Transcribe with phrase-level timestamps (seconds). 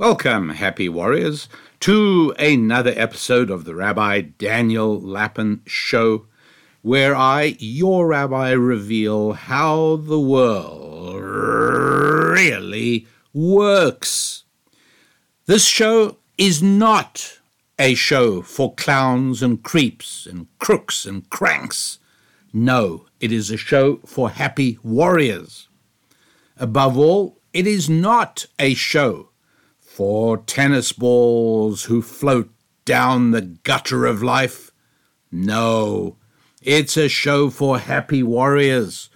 [0.00, 1.46] Welcome, happy warriors,
[1.80, 6.24] to another episode of the Rabbi Daniel Lapin Show,
[6.80, 14.44] where I, your rabbi, reveal how the world really works.
[15.44, 17.38] This show is not
[17.78, 21.98] a show for clowns and creeps and crooks and cranks.
[22.54, 25.68] No, it is a show for happy warriors.
[26.56, 29.29] Above all, it is not a show
[30.00, 32.48] for tennis balls who float
[32.86, 34.72] down the gutter of life.
[35.30, 36.16] No,
[36.62, 39.10] it's a show for happy warriors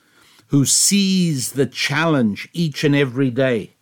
[0.49, 3.77] who seize the challenge each and every day,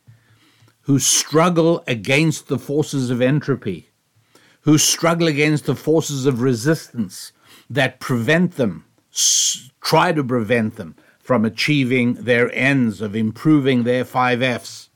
[0.82, 3.90] who struggle against the forces of entropy,
[4.60, 7.32] who struggle against the forces of resistance
[7.68, 8.84] that prevent them,
[9.80, 14.88] try to prevent them from achieving their ends of improving their five F's.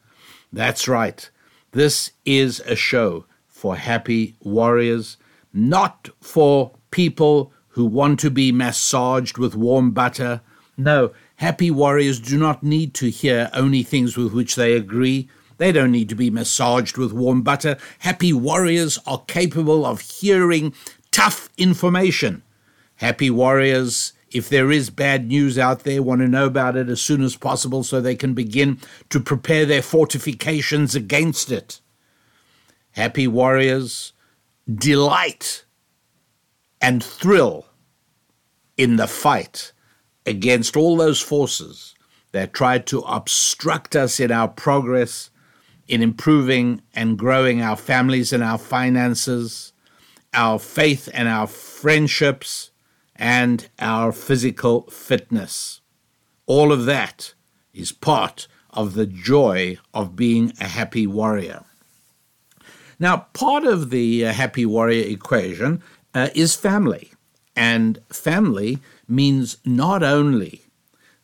[0.53, 1.29] That's right.
[1.77, 5.19] This is a show for happy warriors,
[5.53, 10.41] not for people who want to be massaged with warm butter.
[10.79, 15.29] No, happy warriors do not need to hear only things with which they agree.
[15.59, 17.77] They don't need to be massaged with warm butter.
[17.99, 20.73] Happy warriors are capable of hearing
[21.11, 22.43] tough information.
[22.95, 27.01] Happy warriors if there is bad news out there, want to know about it as
[27.01, 28.79] soon as possible so they can begin
[29.11, 31.81] to prepare their fortifications against it.
[32.93, 34.13] Happy warriors
[34.75, 35.65] delight
[36.81, 37.67] and thrill
[38.77, 39.73] in the fight
[40.25, 41.95] against all those forces
[42.33, 45.31] that try to obstruct us in our progress,
[45.87, 49.73] in improving and growing our families and our finances,
[50.35, 52.73] our faith and our friendships
[53.19, 55.81] and our physical fitness.
[56.47, 57.35] All of that
[57.75, 61.65] is part of the joy of being a happy warrior.
[62.99, 65.83] Now, part of the uh, happy warrior equation
[66.15, 67.11] uh, is family.
[67.55, 68.79] And family
[69.09, 70.63] means not only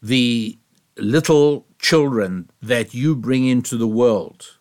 [0.03, 0.59] the
[0.97, 4.59] little children that you bring into the world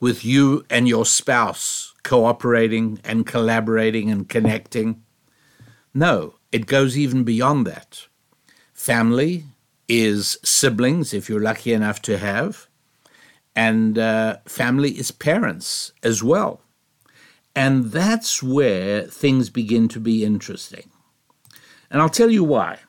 [0.00, 5.02] with you and your spouse cooperating and collaborating and connecting,
[5.94, 8.06] no, it goes even beyond that.
[8.72, 9.44] Family
[9.88, 12.66] is siblings, if you're lucky enough to have,
[13.54, 16.60] and uh, family is parents as well.
[17.54, 20.90] And that's where things begin to be interesting.
[21.90, 22.80] And I'll tell you why.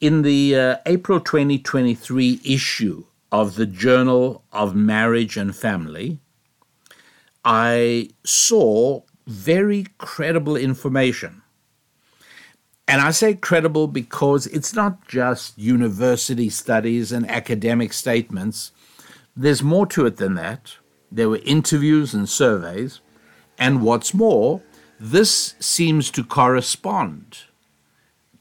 [0.00, 6.20] In the uh, April 2023 issue of the Journal of Marriage and Family,
[7.44, 11.42] I saw very credible information
[12.86, 18.72] and I say credible because it's not just university studies and academic statements.
[19.36, 20.76] There's more to it than that.
[21.10, 23.00] There were interviews and surveys.
[23.58, 24.60] And what's more,
[25.00, 27.44] this seems to correspond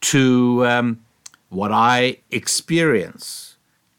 [0.02, 1.06] to um,
[1.50, 3.56] what I experience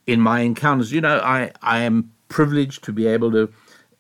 [0.07, 0.93] in my encounters.
[0.93, 3.51] You know, I, I am privileged to be able to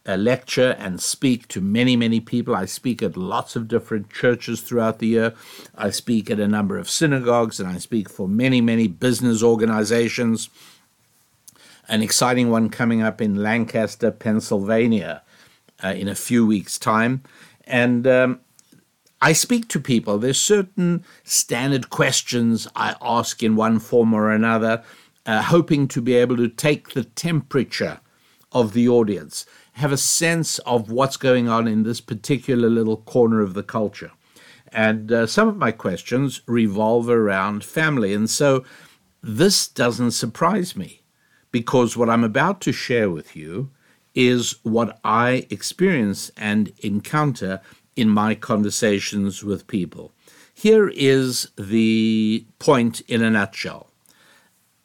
[0.06, 2.54] uh, lecture and speak to many, many people.
[2.54, 5.34] I speak at lots of different churches throughout the year.
[5.74, 10.50] I speak at a number of synagogues and I speak for many, many business organizations.
[11.88, 15.22] An exciting one coming up in Lancaster, Pennsylvania
[15.82, 17.22] uh, in a few weeks' time.
[17.66, 18.40] And um,
[19.22, 20.18] I speak to people.
[20.18, 24.82] There's certain standard questions I ask in one form or another,
[25.24, 28.00] uh, hoping to be able to take the temperature
[28.52, 33.40] of the audience have a sense of what's going on in this particular little corner
[33.40, 34.12] of the culture.
[34.72, 38.14] And uh, some of my questions revolve around family.
[38.14, 38.64] And so
[39.22, 41.02] this doesn't surprise me
[41.50, 43.70] because what I'm about to share with you
[44.14, 47.60] is what I experience and encounter
[47.96, 50.12] in my conversations with people.
[50.52, 53.90] Here is the point in a nutshell.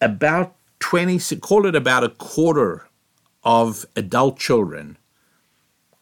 [0.01, 2.88] About 20, call it about a quarter
[3.44, 4.97] of adult children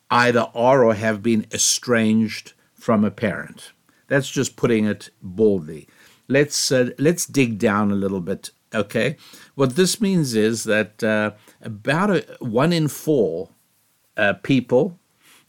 [0.09, 3.71] either are or have been estranged from a parent.
[4.07, 5.87] That's just putting it boldly.
[6.27, 8.51] Let's uh, let's dig down a little bit.
[8.73, 9.17] Okay,
[9.55, 11.31] what this means is that uh,
[11.61, 13.49] about a, one in four
[14.17, 14.99] uh, people,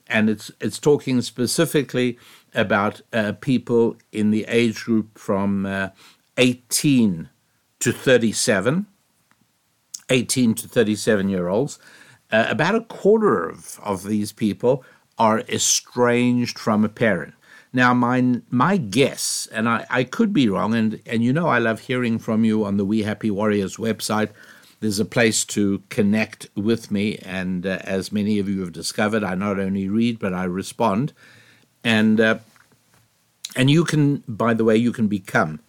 [0.06, 2.18] and it's it's talking specifically
[2.54, 5.90] about uh, people in the age group from uh,
[6.36, 7.28] 18
[7.80, 8.86] to 37
[10.10, 11.78] 18 to 37 year olds,
[12.30, 14.84] uh, about a quarter of, of these people
[15.18, 17.34] are estranged from a parent.
[17.72, 21.58] Now, my, my guess, and I, I could be wrong, and, and you know I
[21.58, 24.30] love hearing from you on the We Happy Warriors website.
[24.80, 27.18] There's a place to connect with me.
[27.18, 31.12] And uh, as many of you have discovered, I not only read, but I respond.
[31.84, 32.38] And, uh,
[33.56, 35.60] and you can, by the way, you can become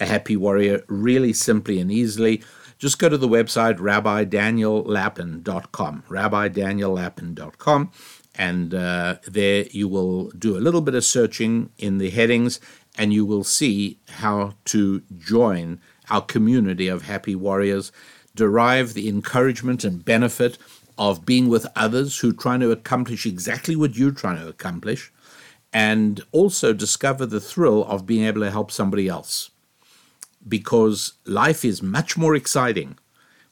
[0.00, 2.42] a happy warrior really simply and easily.
[2.84, 7.92] Just go to the website rabbidaniellapin.com, rabbidaniellapin.com,
[8.34, 12.60] and uh, there you will do a little bit of searching in the headings
[12.98, 17.90] and you will see how to join our community of happy warriors,
[18.34, 20.58] derive the encouragement and benefit
[20.98, 25.10] of being with others who are trying to accomplish exactly what you're trying to accomplish,
[25.72, 29.48] and also discover the thrill of being able to help somebody else.
[30.46, 32.98] Because life is much more exciting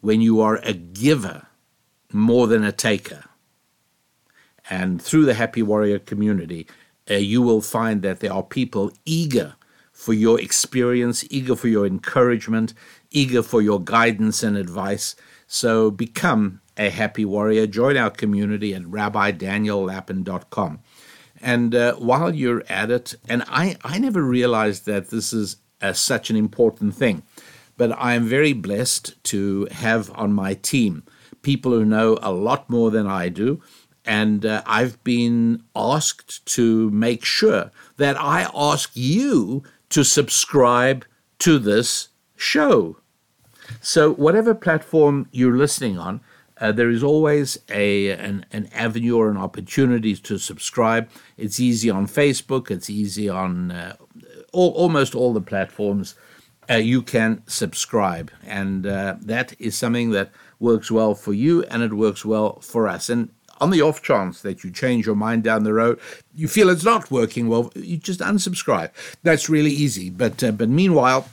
[0.00, 1.46] when you are a giver
[2.12, 3.24] more than a taker.
[4.68, 6.66] And through the Happy Warrior community,
[7.10, 9.54] uh, you will find that there are people eager
[9.92, 12.74] for your experience, eager for your encouragement,
[13.10, 15.14] eager for your guidance and advice.
[15.46, 17.66] So become a happy warrior.
[17.66, 20.80] Join our community at rabbidaniellapin.com.
[21.40, 25.92] And uh, while you're at it, and I, I never realized that this is uh,
[25.92, 27.22] such an important thing,
[27.76, 31.02] but I am very blessed to have on my team
[31.42, 33.60] people who know a lot more than I do
[34.04, 41.04] and uh, I've been asked to make sure that I ask you to subscribe
[41.40, 42.96] to this show.
[43.80, 46.20] So, whatever platform you're listening on,
[46.60, 51.08] uh, there is always a an, an avenue or an opportunity to subscribe.
[51.36, 52.70] It's easy on Facebook.
[52.70, 53.96] It's easy on uh,
[54.52, 56.14] all, almost all the platforms.
[56.70, 61.82] Uh, you can subscribe, and uh, that is something that works well for you, and
[61.82, 63.08] it works well for us.
[63.08, 65.98] And on the off chance that you change your mind down the road,
[66.34, 68.90] you feel it's not working well, you just unsubscribe.
[69.22, 70.10] That's really easy.
[70.10, 71.28] But uh, but meanwhile,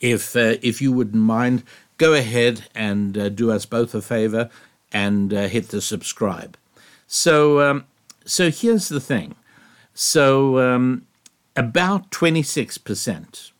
[0.00, 1.62] if uh, if you wouldn't mind,
[1.98, 4.50] go ahead and uh, do us both a favor
[4.92, 6.56] and uh, hit the subscribe.
[7.06, 7.84] So um,
[8.24, 9.36] so here's the thing.
[9.94, 11.06] So um,
[11.56, 13.52] about twenty six percent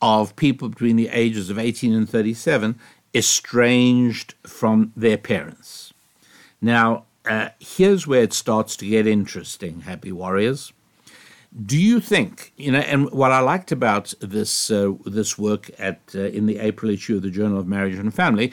[0.00, 2.78] of people between the ages of 18 and 37
[3.14, 5.92] estranged from their parents.
[6.60, 10.72] Now, uh, here's where it starts to get interesting, Happy Warriors.
[11.64, 12.80] Do you think you know?
[12.80, 17.16] And what I liked about this uh, this work at uh, in the April issue
[17.16, 18.52] of the Journal of Marriage and Family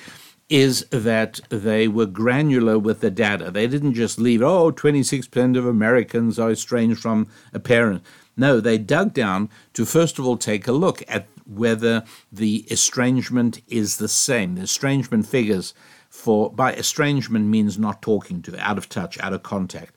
[0.50, 3.50] is that they were granular with the data.
[3.50, 8.04] They didn't just leave, oh, 26% of Americans are estranged from a parent.
[8.38, 13.62] No, they dug down to first of all take a look at whether the estrangement
[13.68, 14.56] is the same.
[14.56, 15.74] The estrangement figures
[16.10, 19.94] for by estrangement means not talking to, out of touch, out of contact.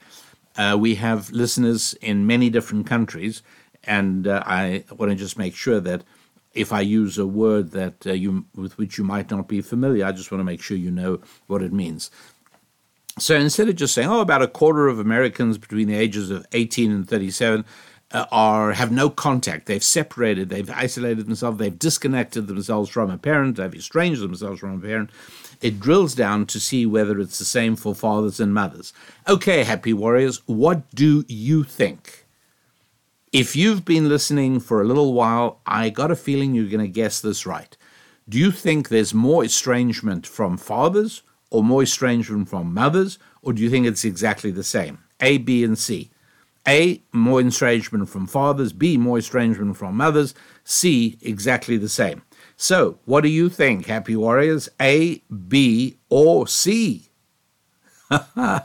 [0.56, 3.42] Uh, we have listeners in many different countries,
[3.84, 6.02] and uh, I want to just make sure that
[6.58, 10.04] if I use a word that uh, you with which you might not be familiar,
[10.04, 12.10] I just want to make sure you know what it means.
[13.18, 16.46] So instead of just saying, "Oh, about a quarter of Americans between the ages of
[16.52, 17.64] 18 and 37
[18.12, 19.66] uh, are have no contact.
[19.66, 20.48] They've separated.
[20.48, 21.58] They've isolated themselves.
[21.58, 23.56] They've disconnected themselves from a parent.
[23.56, 25.10] They've estranged themselves from a parent.
[25.60, 28.92] It drills down to see whether it's the same for fathers and mothers.
[29.28, 32.24] Okay, happy warriors, what do you think?
[33.32, 36.88] If you've been listening for a little while, I got a feeling you're going to
[36.88, 37.76] guess this right.
[38.26, 43.62] Do you think there's more estrangement from fathers or more estrangement from mothers, or do
[43.62, 44.98] you think it's exactly the same?
[45.20, 46.10] A, B, and C.
[46.66, 52.22] A, more estrangement from fathers, B, more estrangement from mothers, C, exactly the same.
[52.56, 54.70] So, what do you think, Happy Warriors?
[54.80, 57.10] A, B, or C?
[58.36, 58.60] uh,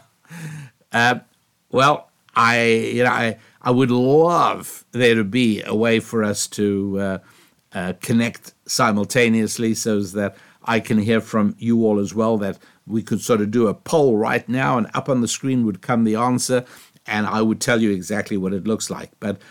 [1.69, 6.47] well, I, you know, I, I would love there to be a way for us
[6.47, 7.17] to uh,
[7.73, 12.37] uh, connect simultaneously so that I can hear from you all as well.
[12.37, 15.65] That we could sort of do a poll right now, and up on the screen
[15.65, 16.65] would come the answer,
[17.07, 19.11] and I would tell you exactly what it looks like.
[19.19, 19.41] But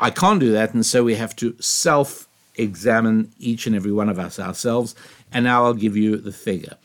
[0.00, 4.08] I can't do that, and so we have to self examine each and every one
[4.08, 4.94] of us ourselves.
[5.32, 6.76] And now I'll give you the figure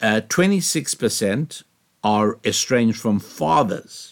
[0.00, 1.62] uh, 26%
[2.04, 4.07] are estranged from fathers,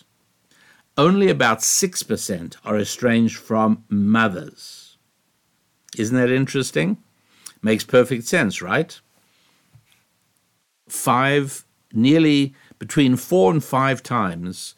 [0.97, 4.97] only about 6% are estranged from mothers.
[5.97, 6.99] Isn't that interesting?
[7.63, 8.99] Makes perfect sense, right?
[10.89, 14.75] Five, nearly between four and five times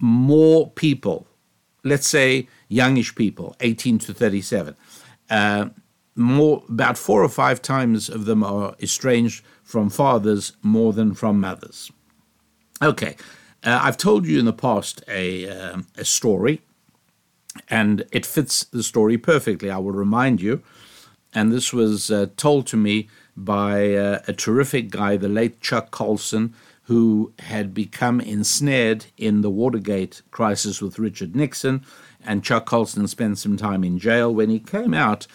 [0.00, 1.26] more people,
[1.84, 4.76] let's say youngish people, 18 to 37,
[5.30, 5.68] uh,
[6.14, 11.40] more about four or five times of them are estranged from fathers more than from
[11.40, 11.92] mothers.
[12.82, 13.16] Okay,
[13.64, 16.62] uh, I've told you in the past a, uh, a story,
[17.68, 19.70] and it fits the story perfectly.
[19.70, 20.62] I will remind you,
[21.34, 25.90] and this was uh, told to me by uh, a terrific guy, the late Chuck
[25.90, 31.84] Colson, who had become ensnared in the Watergate crisis with Richard Nixon.
[32.24, 34.34] And Chuck Colson spent some time in jail.
[34.34, 35.26] When he came out,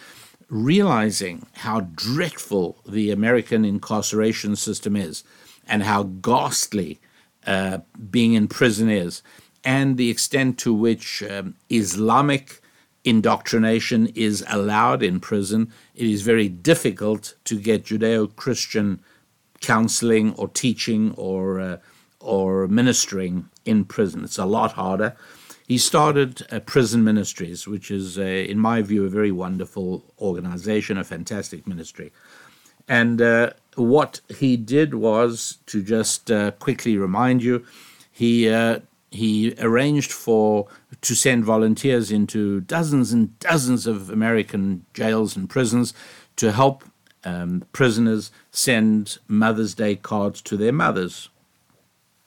[0.49, 5.23] realizing how dreadful the American incarceration system is
[5.67, 6.99] and how ghastly
[7.45, 9.21] uh, being in prison is,
[9.63, 12.61] and the extent to which um, Islamic
[13.03, 19.01] indoctrination is allowed in prison, it is very difficult to get Judeo Christian
[19.61, 21.77] counseling or teaching or, uh,
[22.19, 24.23] or ministering in prison.
[24.23, 25.15] It's a lot harder.
[25.67, 30.97] He started uh, Prison Ministries, which is, uh, in my view, a very wonderful organization,
[30.97, 32.11] a fantastic ministry.
[32.87, 37.65] And uh, what he did was to just uh, quickly remind you,
[38.11, 38.79] he uh,
[39.11, 40.67] he arranged for
[41.01, 45.93] to send volunteers into dozens and dozens of American jails and prisons
[46.35, 46.83] to help
[47.23, 51.29] um, prisoners send Mother's Day cards to their mothers.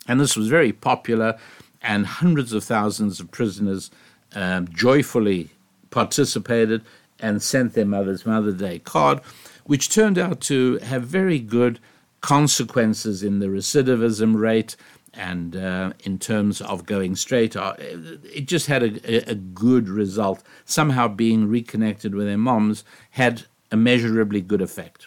[0.09, 1.39] And this was very popular,
[1.83, 3.91] and hundreds of thousands of prisoners
[4.35, 5.51] um, joyfully
[5.91, 6.83] participated
[7.19, 9.21] and sent their mother's Mother's Day card,
[9.67, 11.79] which turned out to have very good
[12.21, 14.77] consequences in the recidivism rate
[15.17, 20.43] and uh, in terms of going straight, uh, it just had a, a, good result.
[20.67, 25.07] Somehow being reconnected with their moms had a measurably good effect.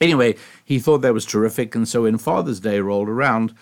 [0.00, 3.54] Anyway, he thought that was terrific, and so when Father's Day rolled around,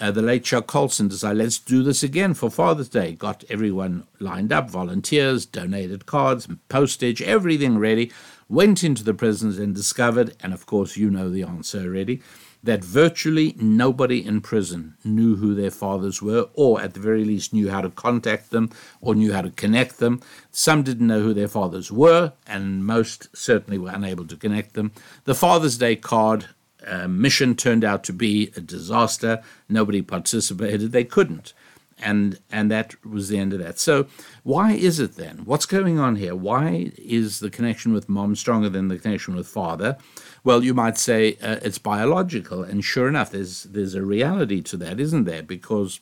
[0.00, 3.12] uh, the late Chuck Colson decided, let's do this again for Father's Day.
[3.12, 8.10] Got everyone lined up, volunteers, donated cards, postage, everything ready.
[8.54, 12.22] Went into the prisons and discovered, and of course, you know the answer already,
[12.62, 17.52] that virtually nobody in prison knew who their fathers were, or at the very least
[17.52, 18.70] knew how to contact them
[19.00, 20.22] or knew how to connect them.
[20.52, 24.92] Some didn't know who their fathers were, and most certainly were unable to connect them.
[25.24, 26.46] The Father's Day card
[26.86, 29.42] uh, mission turned out to be a disaster.
[29.68, 31.54] Nobody participated, they couldn't.
[31.98, 33.78] And, and that was the end of that.
[33.78, 34.06] So,
[34.42, 35.42] why is it then?
[35.44, 36.34] What's going on here?
[36.34, 39.96] Why is the connection with mom stronger than the connection with father?
[40.42, 44.76] Well, you might say uh, it's biological, and sure enough, there's there's a reality to
[44.78, 45.42] that, isn't there?
[45.42, 46.00] Because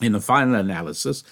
[0.00, 1.22] in the final analysis,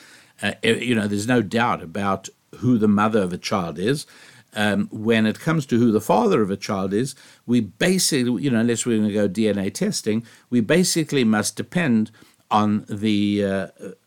[0.42, 4.06] uh, you know, there's no doubt about who the mother of a child is.
[4.54, 7.14] Um, when it comes to who the father of a child is,
[7.46, 12.10] we basically, you know, unless we're going to go DNA testing, we basically must depend
[12.50, 13.66] on the uh,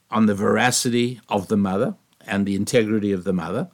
[0.10, 1.96] on the veracity of the mother
[2.26, 3.70] and the integrity of the mother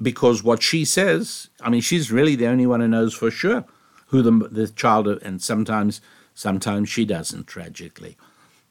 [0.00, 3.64] because what she says, I mean, she's really the only one who knows for sure
[4.08, 6.00] who the, the child, and sometimes,
[6.34, 8.16] sometimes she doesn't, tragically.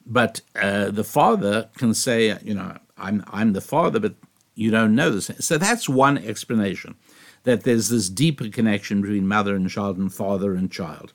[0.06, 4.16] But uh, the father can say, you know, I'm, I'm the father, but
[4.54, 5.32] you don't know this.
[5.40, 6.96] So that's one explanation
[7.44, 11.12] that there's this deeper connection between mother and child and father and child.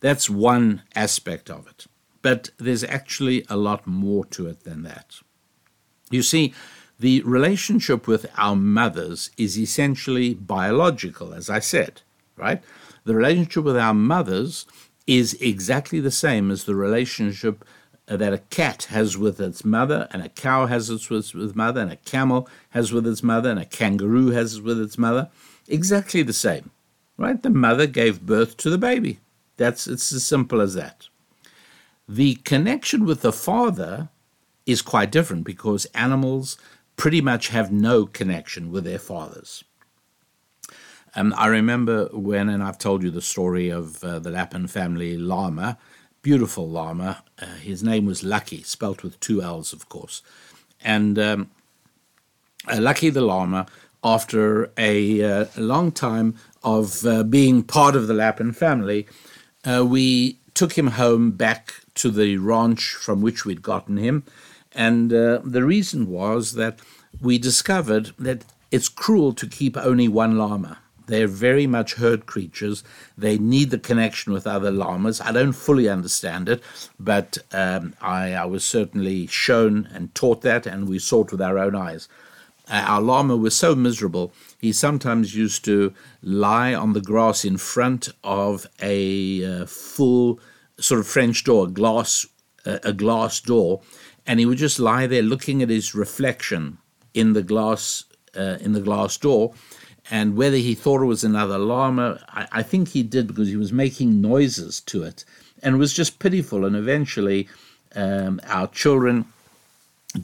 [0.00, 1.86] That's one aspect of it.
[2.22, 5.16] But there's actually a lot more to it than that.
[6.10, 6.54] You see,
[6.98, 12.02] the relationship with our mothers is essentially biological, as I said,
[12.36, 12.62] right?
[13.04, 14.66] The relationship with our mothers
[15.06, 17.64] is exactly the same as the relationship
[18.06, 21.80] that a cat has with its mother, and a cow has its with its mother,
[21.80, 25.28] and a camel has with its mother, and a kangaroo has with its mother.
[25.68, 26.70] Exactly the same,
[27.16, 27.42] right?
[27.42, 29.18] The mother gave birth to the baby.
[29.56, 31.08] That's it's as simple as that.
[32.08, 34.08] The connection with the father
[34.66, 36.58] is quite different because animals
[36.96, 39.64] pretty much have no connection with their fathers.
[41.14, 45.18] Um, I remember when, and I've told you the story of uh, the Lapin family
[45.18, 45.78] llama,
[46.22, 47.22] beautiful llama.
[47.40, 50.22] Uh, his name was Lucky, spelt with two L's, of course.
[50.82, 51.50] And um,
[52.66, 53.66] uh, Lucky the llama,
[54.02, 59.06] after a, uh, long time of uh, being part of the Lapin family,
[59.64, 64.24] uh, we took him home back to the ranch from which we'd gotten him
[64.74, 66.80] and uh, the reason was that
[67.20, 70.78] we discovered that it's cruel to keep only one llama.
[71.06, 72.82] They're very much herd creatures.
[73.18, 75.20] They need the connection with other llamas.
[75.20, 76.62] I don't fully understand it,
[76.98, 81.42] but um, I, I, was certainly shown and taught that, and we saw it with
[81.42, 82.08] our own eyes.
[82.68, 87.56] Uh, our llama was so miserable, he sometimes used to lie on the grass in
[87.58, 90.38] front of a uh, full
[90.82, 92.26] sort of French door, glass,
[92.66, 93.80] uh, a glass door,
[94.26, 96.78] and he would just lie there looking at his reflection
[97.14, 98.04] in the glass
[98.36, 99.52] uh, in the glass door.
[100.10, 103.56] And whether he thought it was another llama, I, I, think he did because he
[103.56, 105.24] was making noises to it,
[105.62, 106.64] and it was just pitiful.
[106.64, 107.48] And eventually,
[107.94, 109.26] um, our children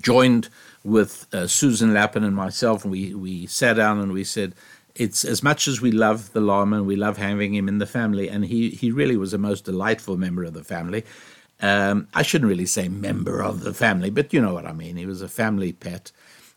[0.01, 0.49] joined
[0.85, 4.55] with uh, Susan Lapin and myself, and we we sat down and we said,
[4.99, 7.87] it's as much as we love the llama and we love having him in the
[7.87, 11.05] family, and he, he really was a most delightful member of the family.
[11.61, 14.97] Um, I shouldn't really say member of the family, but you know what I mean.
[14.97, 16.13] He was a family pet.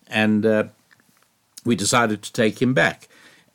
[0.08, 0.66] And uh,
[1.64, 3.08] we decided to take him back.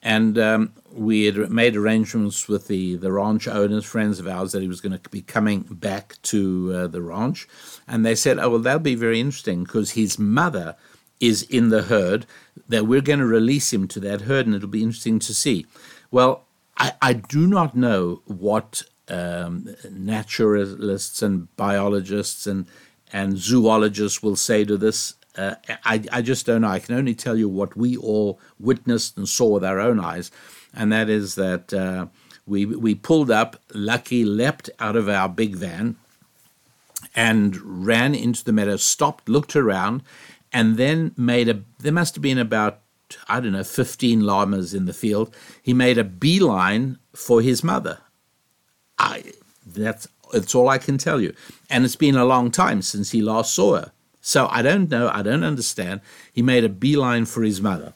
[0.02, 4.62] And um, we had made arrangements with the, the ranch owners, friends of ours, that
[4.62, 7.48] he was going to be coming back to uh, the ranch.
[7.88, 10.76] And they said, oh, well, that'll be very interesting because his mother
[11.20, 12.26] is in the herd,
[12.68, 15.66] that we're going to release him to that herd, and it'll be interesting to see.
[16.10, 16.44] Well,
[16.76, 22.66] I, I do not know what um, naturalists and biologists and,
[23.12, 25.14] and zoologists will say to this.
[25.36, 25.54] Uh,
[25.84, 26.68] I, I just don't know.
[26.68, 30.30] I can only tell you what we all witnessed and saw with our own eyes,
[30.74, 32.06] and that is that uh,
[32.46, 33.60] we we pulled up.
[33.74, 35.96] Lucky leapt out of our big van
[37.14, 37.56] and
[37.86, 40.02] ran into the meadow, stopped, looked around,
[40.56, 41.62] and then made a.
[41.80, 42.80] There must have been about
[43.28, 45.34] I don't know, 15 llamas in the field.
[45.62, 47.98] He made a beeline for his mother.
[48.98, 49.32] I
[49.66, 51.34] that's that's all I can tell you.
[51.68, 53.92] And it's been a long time since he last saw her.
[54.22, 56.00] So I don't know, I don't understand.
[56.32, 57.92] He made a beeline for his mother.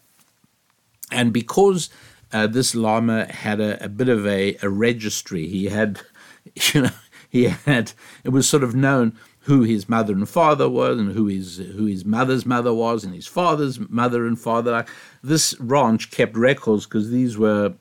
[1.10, 1.88] And because
[2.30, 6.00] uh, this llama had a, a bit of a, a registry, he had,
[6.54, 6.90] you know,
[7.28, 11.26] he had, it was sort of known who his mother and father was and who
[11.26, 14.84] his who his mother's mother was and his father's mother and father.
[15.22, 17.74] This ranch kept records because these were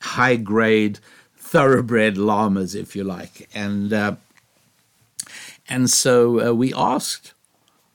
[0.00, 0.98] high grade
[1.36, 3.48] thoroughbred llamas, if you like.
[3.54, 4.16] And uh,
[5.68, 7.34] and so uh, we asked,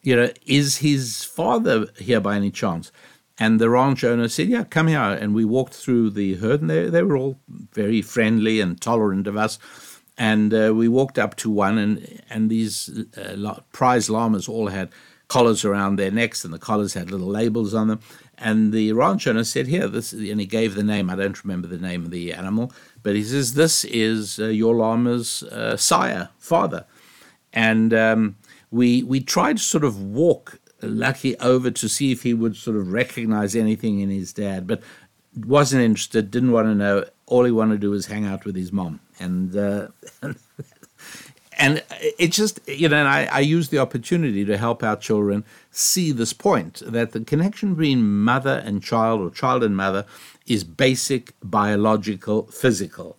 [0.03, 2.91] you know, is his father here by any chance?
[3.39, 4.99] And the ranch owner said, yeah, come here.
[4.99, 7.39] And we walked through the herd, and they, they were all
[7.73, 9.57] very friendly and tolerant of us.
[10.17, 14.89] And uh, we walked up to one, and, and these uh, prize llamas all had
[15.27, 17.99] collars around their necks, and the collars had little labels on them.
[18.37, 21.09] And the ranch owner said, Here, this, and he gave the name.
[21.09, 24.75] I don't remember the name of the animal, but he says, This is uh, your
[24.75, 26.85] llama's uh, sire, father.
[27.53, 28.35] And um,
[28.69, 32.77] we, we tried to sort of walk Lucky over to see if he would sort
[32.77, 34.81] of recognize anything in his dad, but
[35.35, 37.05] wasn't interested, didn't want to know.
[37.27, 38.99] All he wanted to do was hang out with his mom.
[39.21, 39.87] And, uh,
[41.57, 41.83] and
[42.19, 46.33] it just, you know, I, I use the opportunity to help our children see this
[46.33, 50.05] point that the connection between mother and child or child and mother
[50.47, 53.15] is basic, biological, physical.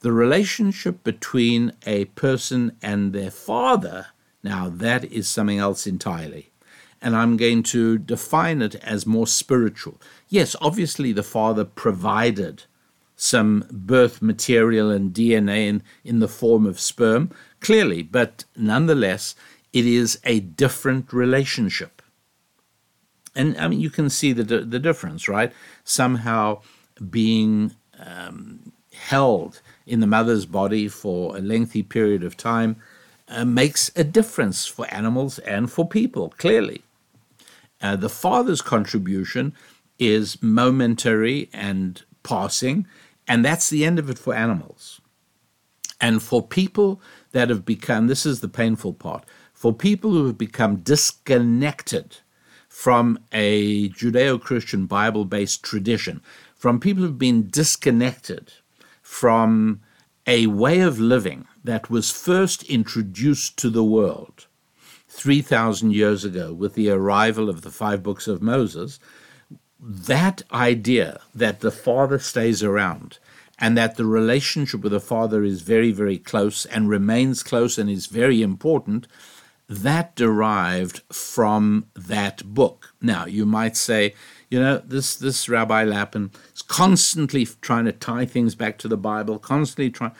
[0.00, 4.08] The relationship between a person and their father,
[4.42, 6.50] now that is something else entirely.
[7.00, 10.00] And I'm going to define it as more spiritual.
[10.28, 12.64] Yes, obviously, the father provided
[13.20, 19.34] some birth material and DNA in, in the form of sperm, clearly, but nonetheless,
[19.72, 22.00] it is a different relationship.
[23.34, 25.52] And I mean, you can see the, the difference, right?
[25.82, 26.62] Somehow
[27.10, 32.76] being um, held in the mother's body for a lengthy period of time
[33.28, 36.82] uh, makes a difference for animals and for people, clearly.
[37.82, 39.52] Uh, the father's contribution
[39.98, 42.86] is momentary and passing,
[43.28, 45.00] and that's the end of it for animals.
[46.00, 47.00] And for people
[47.32, 52.18] that have become, this is the painful part, for people who have become disconnected
[52.68, 56.22] from a Judeo Christian Bible based tradition,
[56.54, 58.52] from people who've been disconnected
[59.02, 59.80] from
[60.26, 64.46] a way of living that was first introduced to the world
[65.08, 69.00] 3,000 years ago with the arrival of the five books of Moses,
[69.80, 73.18] that idea that the Father stays around
[73.58, 77.90] and that the relationship with the Father is very, very close and remains close and
[77.90, 79.06] is very important,
[79.68, 82.94] that derived from that book.
[83.00, 84.14] Now, you might say,
[84.48, 88.96] you know, this, this Rabbi Lapin is constantly trying to tie things back to the
[88.96, 90.12] Bible, constantly trying.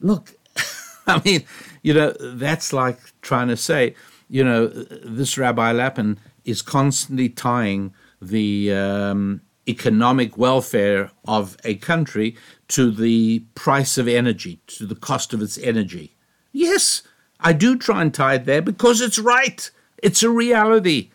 [0.00, 0.34] Look,
[1.06, 1.44] I mean,
[1.82, 3.94] you know, that's like trying to say,
[4.28, 12.36] you know, this Rabbi Lapin is constantly tying the um, economic welfare of a country
[12.68, 16.16] to the price of energy, to the cost of its energy.
[16.52, 17.02] Yes,
[17.40, 19.70] I do try and tie it there because it's right.
[20.02, 21.10] It's a reality.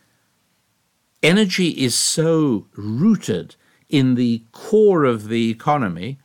[1.24, 3.56] Energy is so rooted
[3.90, 6.20] in the core of the economy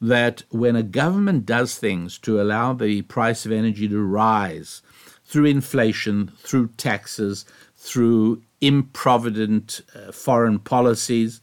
[0.00, 4.82] that when a government does things to allow the price of energy to rise
[5.24, 7.44] through inflation, through taxes,
[7.80, 11.40] through improvident uh, foreign policies,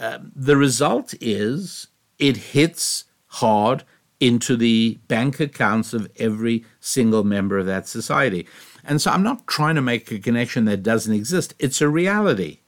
[0.00, 3.84] uh, the result is it hits hard
[4.18, 8.48] into the bank accounts of every single member of that society.
[8.82, 12.60] And so I'm not trying to make a connection that doesn't exist, it's a reality.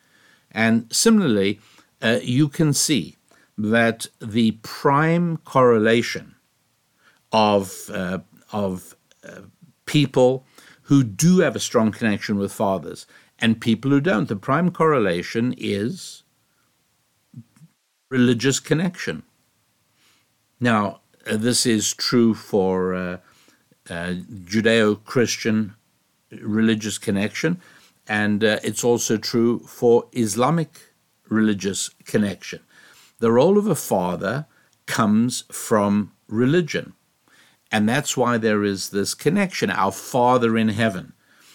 [0.50, 1.60] And similarly,
[2.02, 3.16] uh, you can see
[3.56, 6.34] that the prime correlation
[7.32, 8.18] of uh,
[8.52, 8.94] of
[9.26, 9.42] uh,
[9.86, 10.44] people
[10.86, 13.06] who do have a strong connection with fathers
[13.38, 14.28] and people who don't.
[14.28, 16.22] The prime correlation is
[18.08, 19.24] religious connection.
[20.60, 23.16] Now, uh, this is true for uh,
[23.90, 25.74] uh, Judeo Christian
[26.30, 27.60] religious connection,
[28.08, 30.70] and uh, it's also true for Islamic
[31.28, 32.60] religious connection.
[33.18, 34.46] The role of a father
[34.86, 36.94] comes from religion.
[37.72, 41.12] And that's why there is this connection, our Father in heaven.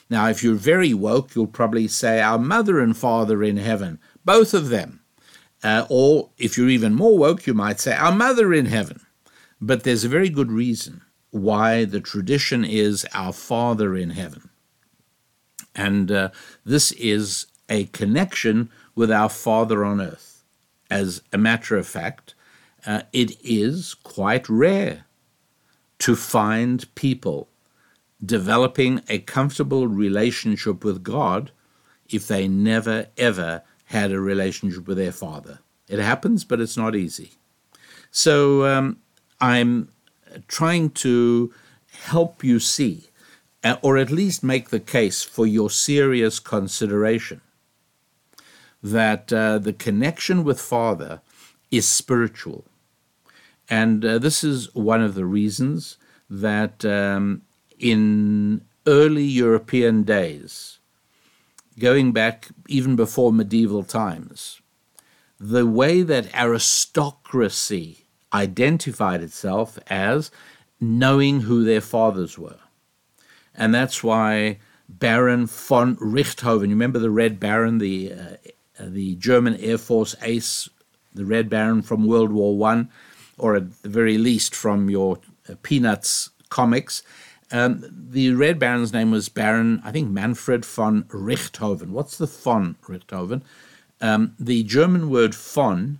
[0.09, 4.53] Now, if you're very woke, you'll probably say, Our mother and father in heaven, both
[4.53, 4.99] of them.
[5.63, 8.99] Uh, or if you're even more woke, you might say, Our mother in heaven.
[9.61, 14.49] But there's a very good reason why the tradition is Our Father in heaven.
[15.73, 16.29] And uh,
[16.65, 20.43] this is a connection with our Father on earth.
[20.89, 22.35] As a matter of fact,
[22.85, 25.05] uh, it is quite rare
[26.01, 27.47] to find people
[28.23, 31.51] developing a comfortable relationship with God
[32.09, 35.59] if they never, ever had a relationship with their father.
[35.87, 37.33] It happens, but it's not easy.
[38.09, 38.97] So um,
[39.39, 39.89] I'm
[40.47, 41.53] trying to
[42.05, 43.09] help you see,
[43.63, 47.41] uh, or at least make the case for your serious consideration,
[48.81, 51.21] that uh, the connection with Father
[51.69, 52.65] is spiritual.
[53.71, 55.97] And uh, this is one of the reasons
[56.29, 57.43] that um,
[57.79, 60.79] in early European days,
[61.79, 64.59] going back even before medieval times,
[65.39, 70.31] the way that aristocracy identified itself as
[70.81, 72.59] knowing who their fathers were.
[73.55, 78.35] And that's why Baron von Richthofen, you remember the Red Baron, the, uh,
[78.79, 80.69] the German Air Force ace,
[81.13, 82.89] the Red Baron from World War One,
[83.41, 87.01] or at the very least from your uh, Peanuts comics.
[87.51, 91.89] Um, the Red Baron's name was Baron, I think, Manfred von Richthofen.
[91.89, 93.41] What's the von Richthofen?
[93.99, 95.99] Um, the German word von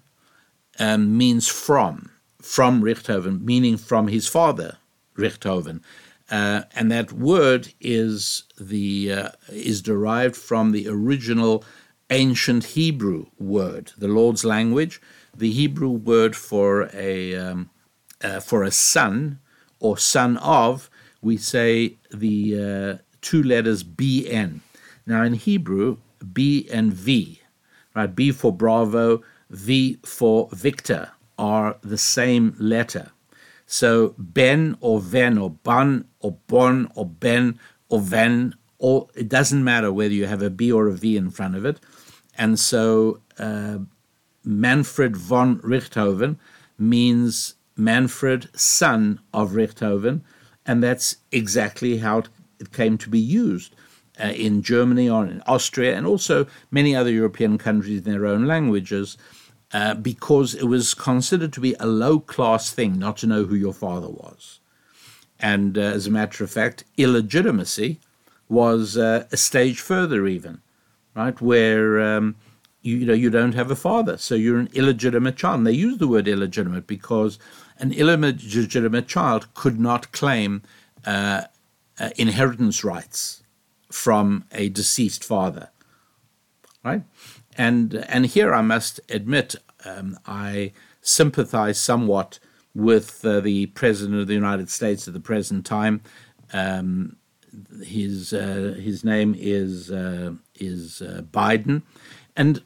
[0.80, 4.78] um, means from, from Richthofen, meaning from his father,
[5.18, 5.82] Richthofen.
[6.30, 11.66] Uh, and that word is the uh, is derived from the original
[12.10, 15.02] ancient Hebrew word, the Lord's language.
[15.36, 17.70] The Hebrew word for a um,
[18.24, 19.40] uh, for a son
[19.80, 20.90] or son of,
[21.22, 24.60] we say the uh, two letters BN.
[25.06, 25.98] Now in Hebrew,
[26.34, 27.42] B and V,
[27.96, 28.14] right?
[28.14, 33.12] B for Bravo, V for Victor are the same letter.
[33.66, 39.64] So Ben or Ven or Ban or Bon or Ben or Ven, or it doesn't
[39.64, 41.80] matter whether you have a B or a V in front of it.
[42.38, 43.80] And so uh,
[44.44, 46.38] Manfred von Richthofen
[46.78, 50.22] means Manfred, son of Richthofen,
[50.66, 52.24] and that's exactly how
[52.60, 53.76] it came to be used
[54.22, 58.46] uh, in Germany or in Austria and also many other European countries in their own
[58.46, 59.18] languages.
[59.74, 63.56] Uh, because it was considered to be a low class thing not to know who
[63.56, 64.60] your father was.
[65.40, 68.02] And uh, as a matter of fact, illegitimacy
[68.50, 70.62] was uh, a stage further, even,
[71.16, 71.40] right?
[71.40, 72.36] Where um,
[72.82, 75.60] you, you, know you don't have a father, so you're an illegitimate child.
[75.60, 77.40] And they use the word illegitimate because
[77.78, 80.64] an illegitimate child could not claim
[81.06, 81.44] uh,
[82.00, 83.44] uh, inheritance rights
[83.92, 85.70] from a deceased father,
[86.84, 87.04] right?
[87.58, 92.40] And and here I must admit um, I sympathize somewhat
[92.74, 96.02] with uh, the president of the United States at the present time.
[96.54, 97.18] Um,
[97.84, 101.82] his uh, his name is uh, is uh, Biden,
[102.36, 102.62] and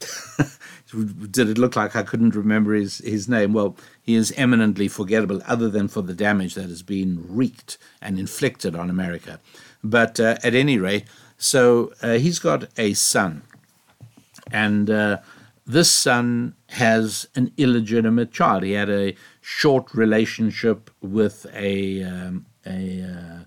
[1.30, 3.52] did it look like I couldn't remember his, his name?
[3.52, 8.18] Well, he is eminently forgettable, other than for the damage that has been wreaked and
[8.18, 9.40] inflicted on America.
[9.84, 11.04] But uh, at any rate,
[11.36, 13.42] so uh, he's got a son,
[14.50, 15.18] and uh,
[15.66, 18.62] this son has an illegitimate child.
[18.62, 23.44] He had a short relationship with a um, a uh,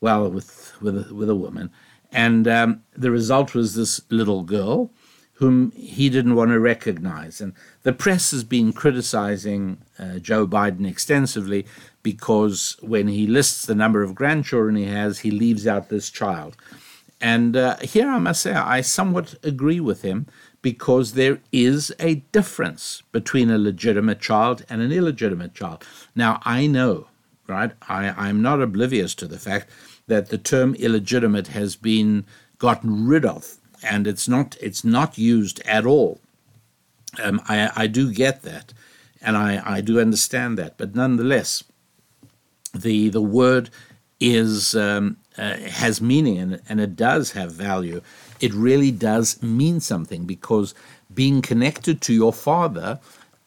[0.00, 1.70] well with with with a woman,
[2.12, 4.90] and um, the result was this little girl
[5.36, 7.40] whom he didn't want to recognize.
[7.40, 11.66] And the press has been criticizing uh, Joe Biden extensively
[12.02, 16.56] because when he lists the number of grandchildren he has, he leaves out this child.
[17.20, 20.26] And uh, here I must say, I somewhat agree with him
[20.62, 25.84] because there is a difference between a legitimate child and an illegitimate child.
[26.14, 27.08] Now, I know,
[27.46, 27.72] right?
[27.88, 29.68] I, I'm not oblivious to the fact
[30.06, 32.24] that the term illegitimate has been
[32.58, 36.20] gotten rid of and it's not it's not used at all
[37.22, 38.74] Um, I, I do get that,
[39.22, 41.64] and I, I do understand that, but nonetheless,
[42.74, 43.70] the the word
[44.20, 48.02] is um, uh, has meaning and, and it does have value.
[48.40, 50.74] It really does mean something because
[51.14, 53.00] being connected to your father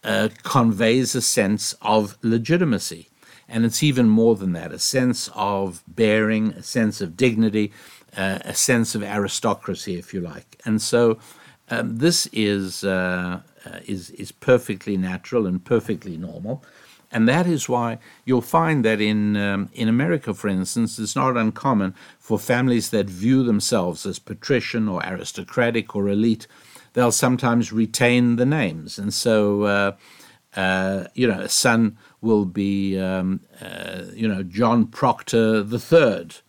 [0.04, 3.10] uh, conveys a sense of legitimacy.
[3.50, 7.74] And it's even more than that a sense of bearing, a sense of dignity,
[8.16, 10.60] uh, a sense of aristocracy, if you like.
[10.66, 11.20] And so
[11.70, 16.64] um, this is, uh, uh, is, is perfectly natural and perfectly normal.
[17.12, 21.38] And that is why you'll find that in, um, in America, for instance, it's not
[21.38, 26.46] uncommon for families that view themselves as patrician or aristocratic or elite,
[26.94, 29.00] they'll sometimes retain the names.
[29.00, 29.92] And so, uh,
[30.56, 36.42] uh, you know, a son will be, um, uh, you know, John Proctor the III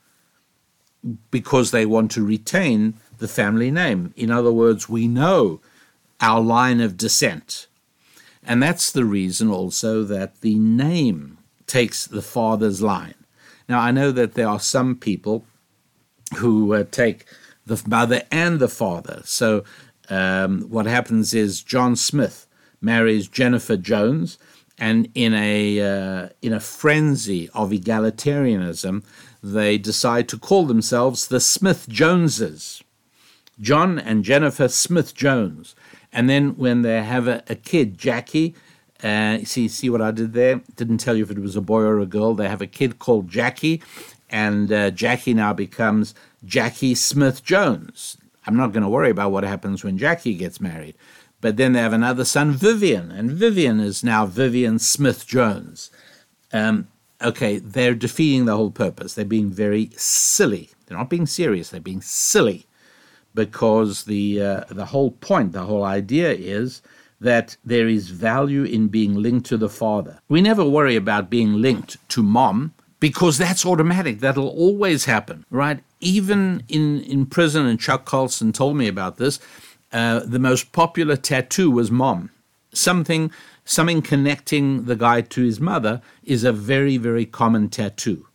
[1.31, 4.13] because they want to retain the family name.
[4.17, 5.61] In other words, we know
[6.21, 7.67] our line of descent.
[8.43, 13.15] And that's the reason also that the name takes the father's line.
[13.69, 15.45] Now, I know that there are some people
[16.39, 17.25] who uh, take
[17.67, 19.23] the mother and the father.
[19.25, 19.65] So,
[20.09, 22.49] um, what happens is John Smith
[22.81, 24.39] marries Jennifer Jones,
[24.77, 29.05] and in a uh, in a frenzy of egalitarianism,
[29.43, 32.83] they decide to call themselves the Smith Joneses.
[33.61, 35.75] John and Jennifer Smith Jones.
[36.13, 38.55] And then when they have a, a kid, Jackie,
[39.03, 40.61] uh, see, see what I did there?
[40.77, 42.35] Didn't tell you if it was a boy or a girl.
[42.35, 43.83] They have a kid called Jackie,
[44.29, 48.17] and uh, Jackie now becomes Jackie Smith Jones.
[48.47, 50.97] I'm not going to worry about what happens when Jackie gets married.
[51.41, 55.91] But then they have another son, Vivian, and Vivian is now Vivian Smith Jones.
[56.53, 56.89] Um,
[57.23, 59.15] okay, they're defeating the whole purpose.
[59.15, 60.71] They're being very silly.
[60.87, 62.67] They're not being serious, they're being silly
[63.35, 66.83] because the uh, the whole point, the whole idea is
[67.21, 70.21] that there is value in being linked to the father.
[70.29, 74.21] We never worry about being linked to mom because that's automatic.
[74.21, 75.83] That'll always happen, right?
[76.01, 79.39] Even in in prison, and Chuck Colson told me about this.
[79.93, 82.31] Uh, the most popular tattoo was mom.
[82.73, 83.33] Something
[83.65, 88.27] something connecting the guy to his mother is a very very common tattoo.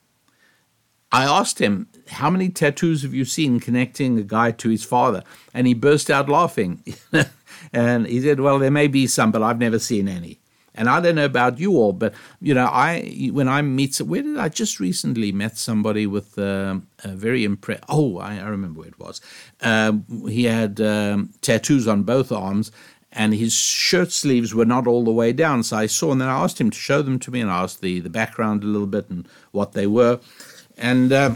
[1.15, 5.23] I asked him, How many tattoos have you seen connecting a guy to his father?
[5.53, 6.83] And he burst out laughing.
[7.73, 10.39] and he said, Well, there may be some, but I've never seen any.
[10.77, 14.21] And I don't know about you all, but you know, I when I meet, where
[14.21, 17.85] did I just recently met somebody with uh, a very impressed.
[17.87, 19.21] Oh, I, I, remember where it was.
[19.61, 22.73] Um, he had um, tattoos on both arms,
[23.15, 25.63] and his shirt sleeves were not all the way down.
[25.63, 27.63] So I saw, and then I asked him to show them to me, and I
[27.63, 30.19] asked the the background a little bit and what they were
[30.77, 31.35] and uh,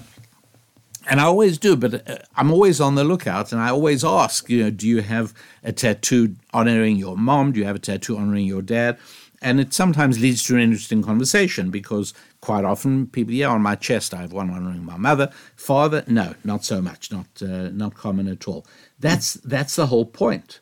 [1.09, 4.49] and I always do, but uh, I'm always on the lookout, and I always ask,
[4.49, 7.51] you know, do you have a tattoo honoring your mom?
[7.51, 8.97] Do you have a tattoo honoring your dad?
[9.41, 13.75] And it sometimes leads to an interesting conversation because quite often people, yeah, on my
[13.75, 16.03] chest I have one honoring my mother, father.
[16.07, 18.65] No, not so much, not uh, not common at all.
[18.99, 20.59] That's that's the whole point.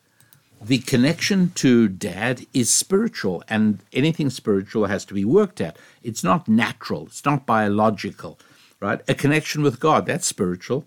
[0.60, 5.78] The connection to dad is spiritual, and anything spiritual has to be worked at.
[6.02, 7.06] It's not natural.
[7.06, 8.38] It's not biological
[8.80, 9.00] right?
[9.08, 10.86] A connection with God, that's spiritual.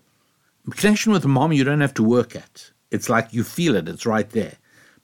[0.66, 2.70] A connection with mom, you don't have to work at.
[2.90, 4.54] It's like you feel it, it's right there.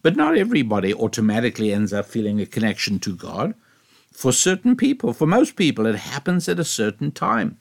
[0.02, 3.54] But not everybody automatically ends up feeling a connection to God.
[4.12, 7.58] For certain people, for most people, it happens at a certain time.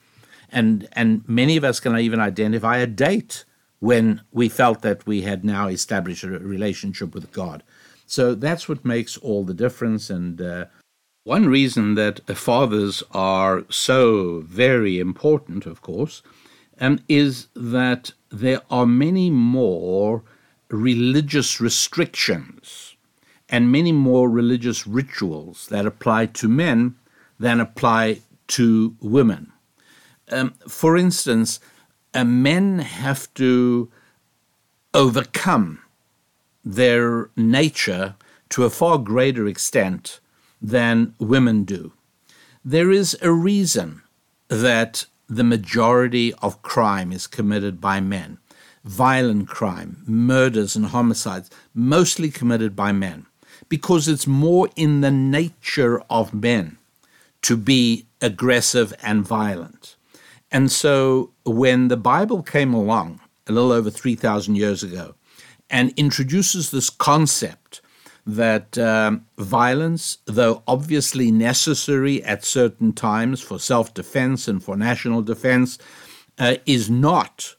[0.50, 3.44] And, and many of us can even identify a date
[3.80, 7.62] when we felt that we had now established a relationship with God.
[8.06, 10.10] So that's what makes all the difference.
[10.10, 10.66] And uh,
[11.24, 16.22] one reason that fathers are so very important, of course,
[16.80, 20.22] um, is that there are many more
[20.70, 22.96] religious restrictions
[23.48, 26.94] and many more religious rituals that apply to men
[27.38, 29.52] than apply to women.
[30.30, 31.60] Um, for instance,
[32.14, 33.90] men have to
[34.94, 35.80] overcome
[36.64, 38.14] their nature
[38.50, 40.20] to a far greater extent
[40.60, 41.92] than women do.
[42.64, 44.02] There is a reason
[44.48, 48.38] that the majority of crime is committed by men.
[48.84, 53.26] Violent crime, murders, and homicides, mostly committed by men,
[53.68, 56.78] because it's more in the nature of men
[57.42, 59.96] to be aggressive and violent.
[60.50, 65.14] And so when the Bible came along a little over 3,000 years ago
[65.70, 67.80] and introduces this concept
[68.26, 75.22] that um, violence, though obviously necessary at certain times for self defense and for national
[75.22, 75.78] defense,
[76.38, 77.56] uh, is not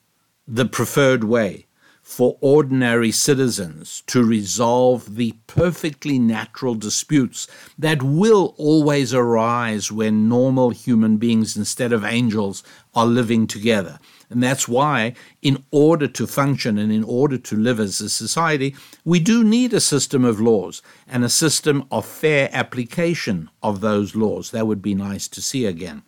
[0.47, 1.65] the preferred way
[2.09, 10.71] for ordinary citizens to resolve the perfectly natural disputes that will always arise when normal
[10.71, 12.63] human beings instead of angels
[12.95, 13.99] are living together.
[14.27, 18.75] And that's why, in order to function and in order to live as a society,
[19.05, 24.15] we do need a system of laws and a system of fair application of those
[24.15, 24.49] laws.
[24.49, 26.01] That would be nice to see again.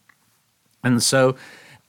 [0.83, 1.35] And so,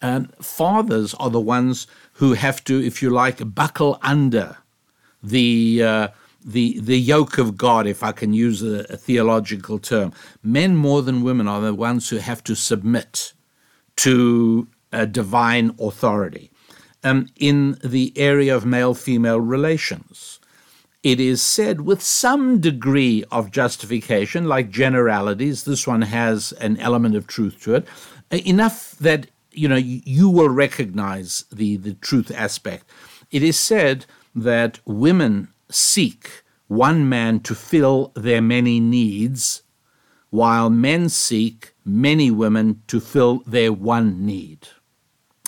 [0.03, 4.59] um, fathers are the ones who have to, if you like, buckle under
[5.23, 6.09] the uh,
[6.45, 10.13] the the yoke of God, if I can use a, a, theological term.
[10.43, 13.33] Men more than women are the ones who have to submit
[13.97, 16.51] to a divine authority.
[17.05, 20.39] Um, in the area of male female relations,
[21.03, 25.65] it is said with some degree of justification, like generalities.
[25.65, 27.89] This one has an element of truth to it,
[28.31, 32.85] enough that you know, you will recognize the, the truth aspect.
[33.31, 39.63] It is said that women seek one man to fill their many needs,
[40.31, 44.69] while men seek many women to fill their one need.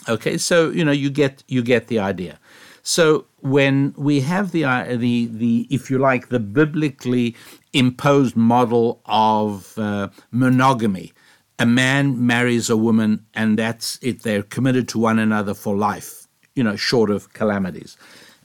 [0.06, 2.38] Okay, so you know you get you get the idea.
[2.82, 7.34] So when we have the uh, the the if you like the biblically
[7.72, 11.13] imposed model of uh, monogamy,
[11.58, 14.22] a man marries a woman and that's it.
[14.22, 17.96] They're committed to one another for life, you know, short of calamities.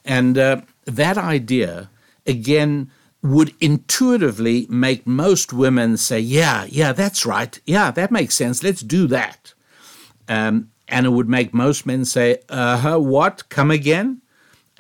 [0.06, 1.90] And uh, that idea,
[2.26, 2.92] again,
[3.22, 7.60] would intuitively make most women say, Yeah, yeah, that's right.
[7.66, 8.64] Yeah, that makes sense.
[8.64, 9.54] Let's do that.
[10.28, 13.50] Um, and it would make most men say, Uh huh, what?
[13.50, 14.22] Come again?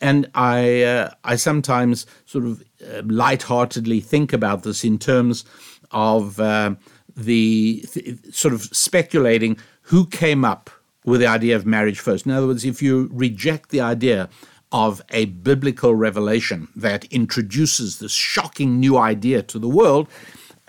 [0.01, 5.43] And I, uh, I sometimes sort of uh, lightheartedly think about this in terms
[5.91, 6.39] of.
[6.39, 6.75] Uh,
[7.25, 10.69] the th- sort of speculating who came up
[11.05, 12.25] with the idea of marriage first.
[12.25, 14.29] In other words, if you reject the idea
[14.71, 20.07] of a biblical revelation that introduces this shocking new idea to the world,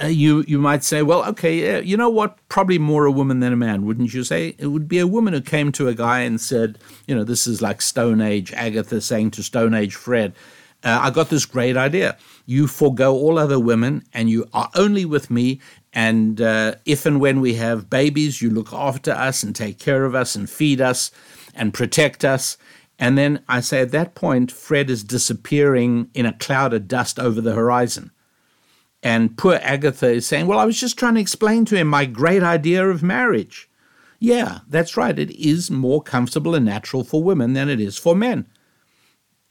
[0.03, 2.39] uh, you you might say, well, okay, you know what?
[2.49, 4.55] Probably more a woman than a man, wouldn't you say?
[4.59, 7.47] It would be a woman who came to a guy and said, you know, this
[7.47, 10.33] is like Stone Age Agatha saying to Stone Age Fred,
[10.83, 12.17] uh, I got this great idea.
[12.47, 15.61] You forego all other women and you are only with me,
[15.92, 20.05] and uh, if and when we have babies, you look after us and take care
[20.05, 21.11] of us and feed us
[21.55, 22.57] and protect us.
[22.98, 27.18] And then I say at that point, Fred is disappearing in a cloud of dust
[27.18, 28.12] over the horizon.
[29.03, 32.05] And poor Agatha is saying, Well, I was just trying to explain to him my
[32.05, 33.68] great idea of marriage.
[34.18, 35.18] Yeah, that's right.
[35.18, 38.46] It is more comfortable and natural for women than it is for men.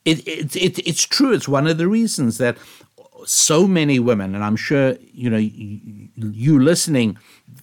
[0.06, 1.34] It, it, it, it's true.
[1.34, 2.58] It's one of the reasons that
[3.26, 7.18] so many women, and I'm sure you know you, listening,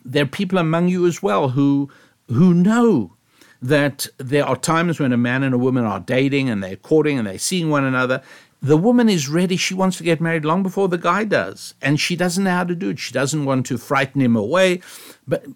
[0.05, 1.91] there are people among you as well who
[2.29, 3.17] who know
[3.63, 7.19] that there are times when a man and a woman are dating and they're courting
[7.19, 8.23] and they're seeing one another.
[8.63, 9.57] The woman is ready.
[9.57, 11.75] She wants to get married long before the guy does.
[11.81, 12.99] And she doesn't know how to do it.
[12.99, 14.81] She doesn't want to frighten him away.
[15.27, 15.47] But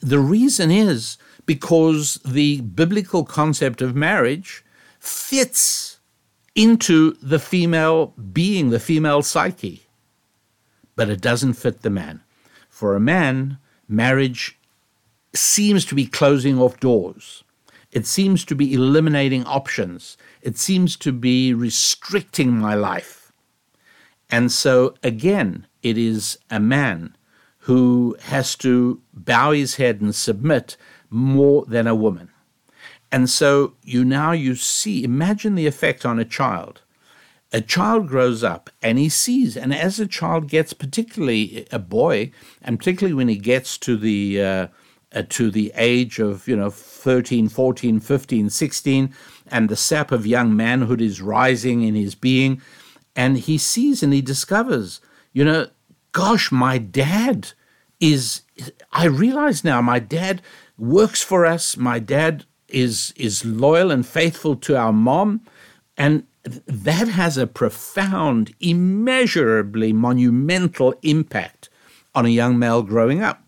[0.00, 4.64] the reason is because the biblical concept of marriage
[4.98, 5.89] fits
[6.60, 9.86] into the female being, the female psyche.
[10.94, 12.20] But it doesn't fit the man.
[12.68, 13.56] For a man,
[13.88, 14.58] marriage
[15.34, 17.44] seems to be closing off doors.
[17.92, 20.18] It seems to be eliminating options.
[20.42, 23.32] It seems to be restricting my life.
[24.30, 27.16] And so, again, it is a man
[27.60, 30.76] who has to bow his head and submit
[31.08, 32.29] more than a woman.
[33.12, 36.82] And so you now you see, imagine the effect on a child.
[37.52, 42.30] A child grows up and he sees, and as a child gets, particularly a boy,
[42.62, 44.66] and particularly when he gets to the uh,
[45.12, 49.14] uh, to the age of you know 13 14 15 16
[49.48, 52.60] and the sap of young manhood is rising in his being
[53.16, 55.00] and he sees and he discovers
[55.32, 55.66] you know
[56.12, 57.52] gosh my dad
[57.98, 58.42] is
[58.92, 60.40] i realize now my dad
[60.78, 65.42] works for us my dad is is loyal and faithful to our mom,
[65.96, 71.68] and that has a profound, immeasurably monumental impact
[72.14, 73.42] on a young male growing up.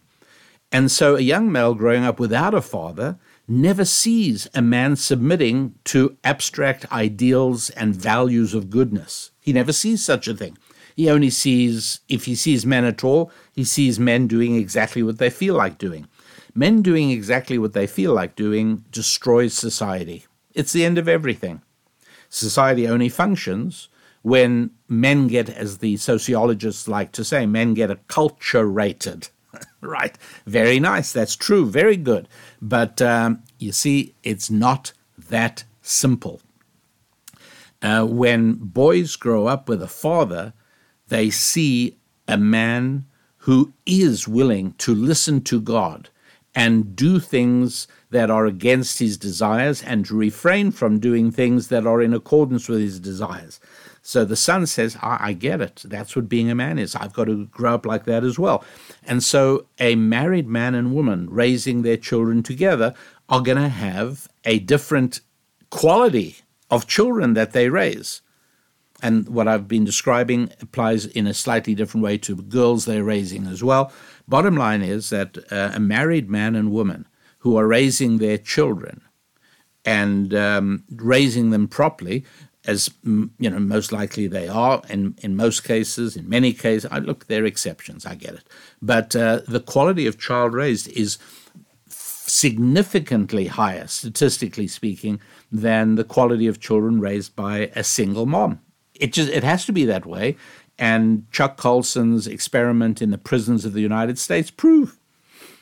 [0.70, 3.18] And so, a young male growing up without a father
[3.48, 9.30] never sees a man submitting to abstract ideals and values of goodness.
[9.40, 10.56] He never sees such a thing.
[10.94, 15.18] He only sees, if he sees men at all, he sees men doing exactly what
[15.18, 16.06] they feel like doing.
[16.54, 20.26] Men doing exactly what they feel like doing destroys society.
[20.54, 21.62] It's the end of everything.
[22.28, 23.88] Society only functions
[24.22, 29.30] when men get, as the sociologists like to say, men get acculturated.
[29.80, 30.16] right.
[30.46, 31.12] Very nice.
[31.12, 31.66] That's true.
[31.66, 32.28] Very good.
[32.60, 34.92] But um, you see, it's not
[35.28, 36.40] that simple.
[37.80, 40.52] Uh, when boys grow up with a father,
[41.08, 41.98] they see
[42.28, 43.06] a man
[43.38, 46.08] who is willing to listen to God
[46.54, 51.86] and do things that are against his desires and to refrain from doing things that
[51.86, 53.58] are in accordance with his desires.
[54.02, 55.82] So the son says, I, I, get it.
[55.84, 56.96] That's what being a man is.
[56.96, 58.64] I've got to grow up like that as well.
[59.04, 62.94] And so a married man and woman raising their children together
[63.28, 65.20] are going to have a different
[65.70, 66.38] quality
[66.68, 68.22] of children that they raise.
[69.02, 73.46] And what I've been describing applies in a slightly different way to girls they're raising
[73.46, 73.92] as well.
[74.28, 77.06] Bottom line is that uh, a married man and woman
[77.38, 79.02] who are raising their children
[79.84, 82.24] and um, raising them properly
[82.64, 86.98] as you know most likely they are in in most cases in many cases I
[86.98, 88.44] look there are exceptions I get it.
[88.80, 91.18] But uh, the quality of child raised is
[91.88, 95.20] significantly higher statistically speaking
[95.50, 98.60] than the quality of children raised by a single mom.
[98.94, 100.36] It just it has to be that way
[100.82, 104.98] and Chuck Colson's experiment in the prisons of the United States prove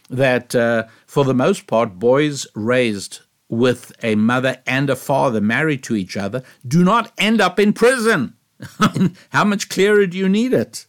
[0.09, 5.83] that uh, for the most part boys raised with a mother and a father married
[5.83, 8.33] to each other do not end up in prison.
[9.29, 10.87] How much clearer do you need it?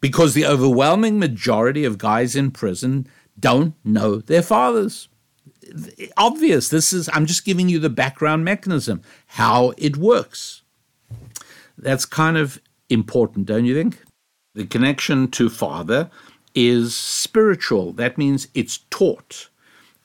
[0.00, 3.06] Because the overwhelming majority of guys in prison
[3.38, 5.08] don't know their fathers.
[6.16, 6.70] Obvious.
[6.70, 10.62] This is, I'm just giving you the background mechanism, how it works.
[11.76, 12.58] That's kind of
[12.90, 14.02] important, don't you think?
[14.54, 16.10] The connection to father
[16.54, 17.92] is spiritual.
[17.92, 19.48] That means it's taught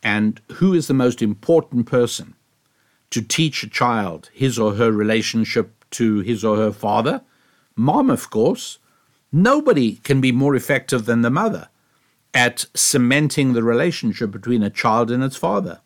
[0.06, 2.36] and who is the most important person
[3.10, 7.22] to teach a child his or her relationship to his or her father?
[7.76, 8.78] Mom, of course.
[9.32, 11.70] Nobody can be more effective than the mother
[12.36, 15.82] at cementing the relationship between a child and its father.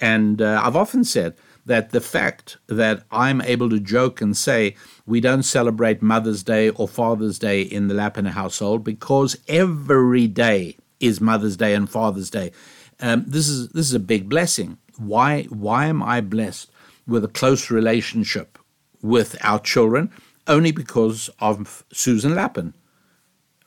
[0.00, 1.36] And uh, I've often said
[1.66, 6.70] that the fact that I'm able to joke and say we don't celebrate Mother's Day
[6.70, 12.30] or Father's Day in the Lapin household because every day is Mother's Day and Father's
[12.30, 12.52] Day
[13.00, 14.78] um, this is this is a big blessing.
[14.98, 16.70] Why why am I blessed
[17.06, 18.58] with a close relationship
[19.02, 20.10] with our children?
[20.46, 22.74] Only because of Susan Lapin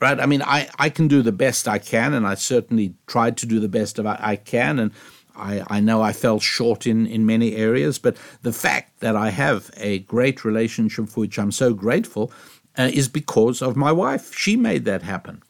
[0.03, 0.19] Right?
[0.19, 3.45] I mean, I, I can do the best I can, and I certainly tried to
[3.45, 4.91] do the best of I can, and
[5.35, 9.29] I, I know I fell short in, in many areas, but the fact that I
[9.29, 12.31] have a great relationship for which I'm so grateful
[12.77, 14.35] uh, is because of my wife.
[14.35, 15.41] She made that happen.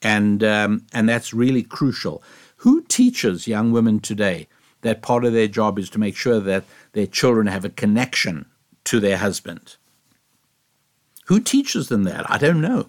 [0.00, 2.22] And, um, and that's really crucial.
[2.56, 4.48] Who teaches young women today
[4.80, 8.46] that part of their job is to make sure that their children have a connection
[8.84, 9.76] to their husband?
[11.26, 12.28] Who teaches them that?
[12.30, 12.88] I don't know.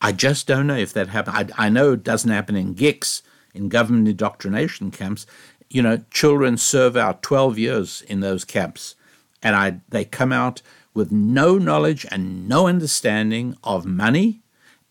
[0.00, 1.52] I just don't know if that happens.
[1.58, 3.22] I, I know it doesn't happen in GICs,
[3.58, 5.26] in government indoctrination camps.
[5.68, 8.94] You know, children serve out 12 years in those camps,
[9.42, 10.62] and I, they come out
[10.94, 14.40] with no knowledge and no understanding of money,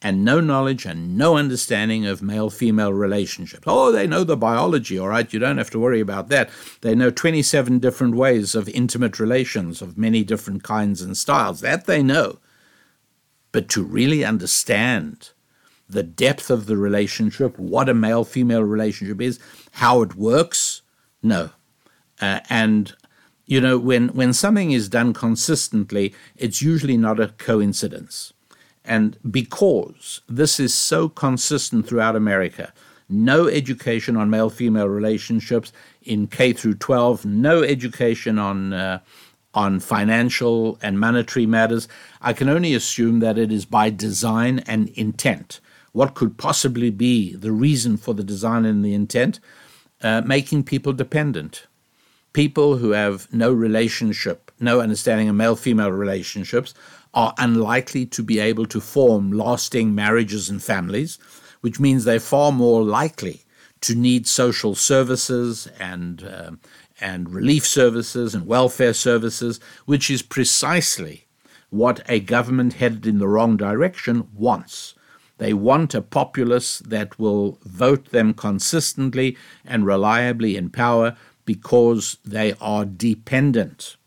[0.02, 3.64] and no knowledge and no understanding of male female relationships.
[3.66, 6.50] Oh, they know the biology, all right, you don't have to worry about that.
[6.82, 11.62] They know 27 different ways of intimate relations of many different kinds and styles.
[11.62, 12.38] That they know.
[13.52, 15.32] But to really understand
[15.90, 19.40] the depth of the relationship, what a male female relationship is,
[19.72, 20.82] how it works,
[21.24, 21.52] no.
[22.20, 22.96] Uh, and
[23.46, 28.34] you know, when, when something is done consistently, it's usually not a coincidence.
[28.84, 32.74] And because this is so consistent throughout America,
[33.10, 35.72] no education on male female relationships
[36.04, 39.00] in K through 12, no education on uh,
[39.54, 41.88] on financial and monetary matters.
[42.22, 45.60] I can only assume that it is by design and intent.
[45.98, 49.40] What could possibly be the reason for the design and the intent?
[50.00, 51.66] Uh, making people dependent.
[52.34, 56.76] People who have no relationship, no understanding of male female relationships,
[57.16, 61.18] are unlikely to be able to form lasting marriages and families,
[61.62, 63.42] which means they're far more likely
[63.82, 66.52] to need social services and uh,
[67.02, 71.26] and relief services and welfare services, which is precisely
[71.72, 74.94] what a government headed in the wrong direction wants.
[75.38, 81.16] They want a populace that will vote them consistently and reliably in power
[81.46, 83.98] because they are dependent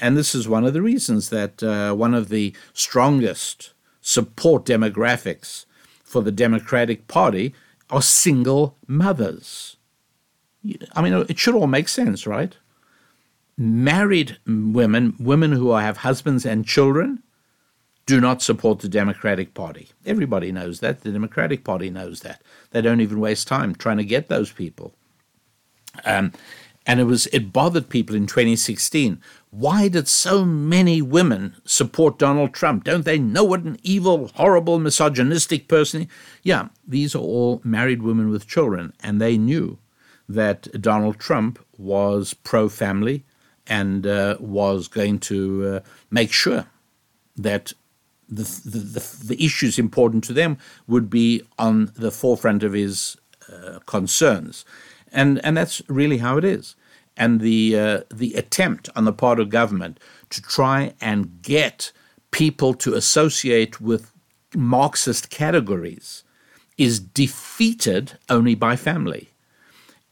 [0.00, 5.66] and this is one of the reasons that uh, one of the strongest support demographics
[6.02, 7.54] for the Democratic Party
[7.90, 9.76] are single mothers.
[10.94, 12.56] I mean, it should all make sense, right?
[13.58, 17.22] Married women, women who have husbands and children,
[18.14, 19.86] do not support the Democratic Party.
[20.12, 21.00] Everybody knows that.
[21.00, 22.38] The Democratic Party knows that.
[22.70, 24.88] They don't even waste time trying to get those people.
[26.04, 26.32] Um,
[26.86, 29.20] And it was it bothered people in 2016.
[29.50, 32.84] Why did so many women support Donald Trump?
[32.84, 36.08] Don't they know what an evil, horrible, misogynistic person?
[36.42, 39.78] Yeah, these are all married women with children, and they knew
[40.28, 43.24] that Donald Trump was pro family
[43.66, 45.80] and uh, was going to uh,
[46.10, 46.64] make sure
[47.36, 47.74] that
[48.30, 50.56] the, the, the, issues important to them
[50.86, 53.16] would be on the forefront of his
[53.52, 54.64] uh, concerns.
[55.12, 56.76] And, and that's really how it is.
[57.16, 59.98] And the, uh, the attempt on the part of government
[60.30, 61.92] to try and get
[62.30, 64.12] people to associate with
[64.54, 66.24] Marxist categories
[66.78, 69.30] is defeated only by family.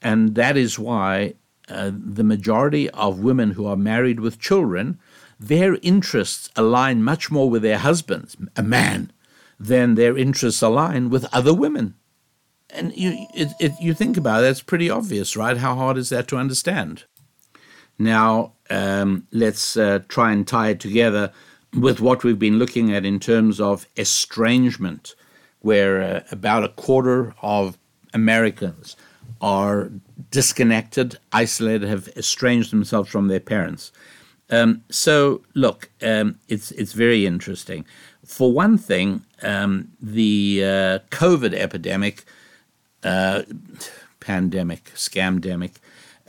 [0.03, 1.35] And that is why
[1.69, 4.99] uh, the majority of women who are married with children,
[5.39, 9.13] their interests align much more with their husbands, a man,
[9.59, 11.95] than their interests align with other women.
[12.71, 15.57] And you, it, it, you think about it, it's pretty obvious, right?
[15.57, 17.05] How hard is that to understand?
[17.99, 21.33] Now, um, let's uh, try and tie it together
[21.75, 25.15] with what we've been looking at in terms of estrangement,
[25.61, 27.79] where uh, about a quarter of
[28.15, 28.97] Americans
[29.41, 29.91] are
[30.31, 33.93] disconnected, isolated, have estranged themselves from their parents.
[34.51, 37.85] Um, so, look, um, it's it's very interesting.
[38.25, 42.25] For one thing, um, the uh, COVID epidemic,
[43.03, 43.43] uh,
[44.21, 45.73] pandemic, scamdemic,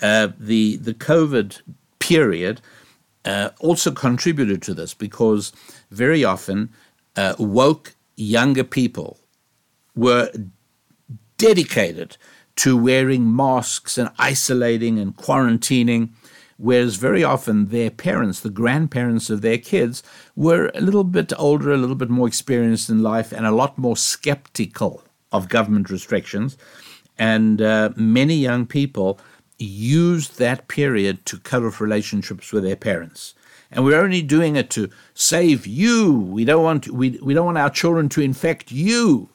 [0.02, 1.62] uh, the the COVID
[2.00, 2.62] period
[3.26, 5.54] uh, also contributed to this because
[5.92, 6.70] very often
[7.16, 9.20] uh, woke younger people
[9.96, 10.32] were
[11.38, 12.18] dedicated
[12.56, 16.10] to wearing masks and isolating and quarantining,
[16.60, 20.04] whereas very often their parents, the grandparents of their kids,
[20.36, 23.78] were a little bit older, a little bit more experienced in life, and a lot
[23.78, 25.02] more skeptical
[25.32, 26.58] of government restrictions.
[27.18, 29.20] And uh, many young people
[29.58, 33.34] used that period to cut off relationships with their parents.
[33.72, 36.12] And we're only doing it to save you.
[36.12, 39.30] We don't want we, we don't want our children to infect you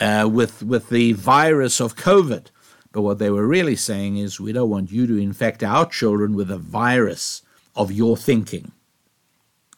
[0.00, 2.46] uh, with, with the virus of COVID.
[2.92, 6.34] But what they were really saying is, we don't want you to infect our children
[6.34, 7.42] with a virus
[7.76, 8.72] of your thinking.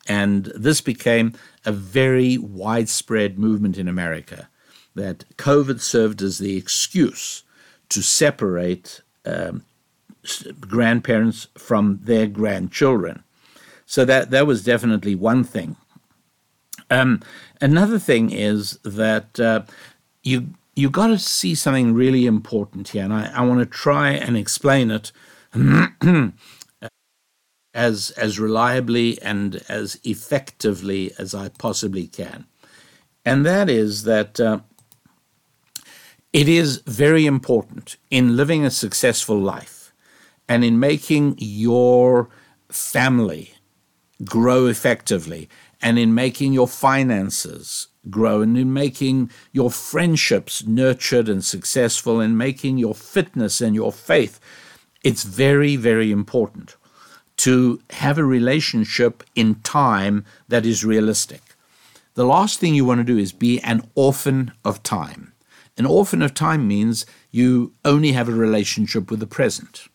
[0.09, 1.35] And this became
[1.65, 4.49] a very widespread movement in America
[4.95, 7.45] that COVID served as the excuse
[7.91, 9.65] to separate um,
[10.61, 13.23] grandparents from their grandchildren.
[13.87, 15.77] So that, that was definitely one thing.
[16.91, 17.21] Um,
[17.61, 19.63] another thing is that uh,
[20.23, 24.11] you you got to see something really important here, and I, I want to try
[24.11, 25.13] and explain it
[27.75, 32.47] as as reliably and as effectively as I possibly can,
[33.25, 34.61] and that is that uh,
[36.33, 39.93] it is very important in living a successful life
[40.49, 42.29] and in making your
[42.71, 43.55] family
[44.25, 45.49] grow effectively
[45.83, 52.37] and in making your finances grow and in making your friendships nurtured and successful and
[52.37, 54.41] making your fitness and your faith.
[55.05, 56.77] It's very, very important
[57.39, 61.41] to have a relationship in time that is realistic.
[62.15, 65.33] The last thing you want to do is be an orphan of time.
[65.79, 69.89] An orphan of time means you only have a relationship with the present.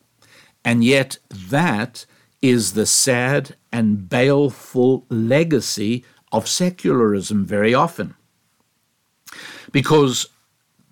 [0.66, 2.05] And yet, that
[2.41, 6.03] is the sad and baleful legacy
[6.38, 8.15] of secularism very often.
[9.71, 10.27] Because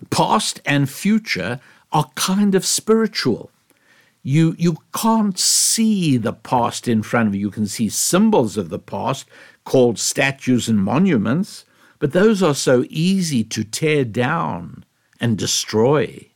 [0.09, 1.59] past and future
[1.91, 3.51] are kind of spiritual.
[4.23, 7.41] You, you can't see the past in front of you.
[7.41, 9.27] You can see symbols of the past
[9.63, 11.63] called statues and monuments,
[11.99, 14.83] but those are so easy to tear down
[15.21, 16.27] and destroy.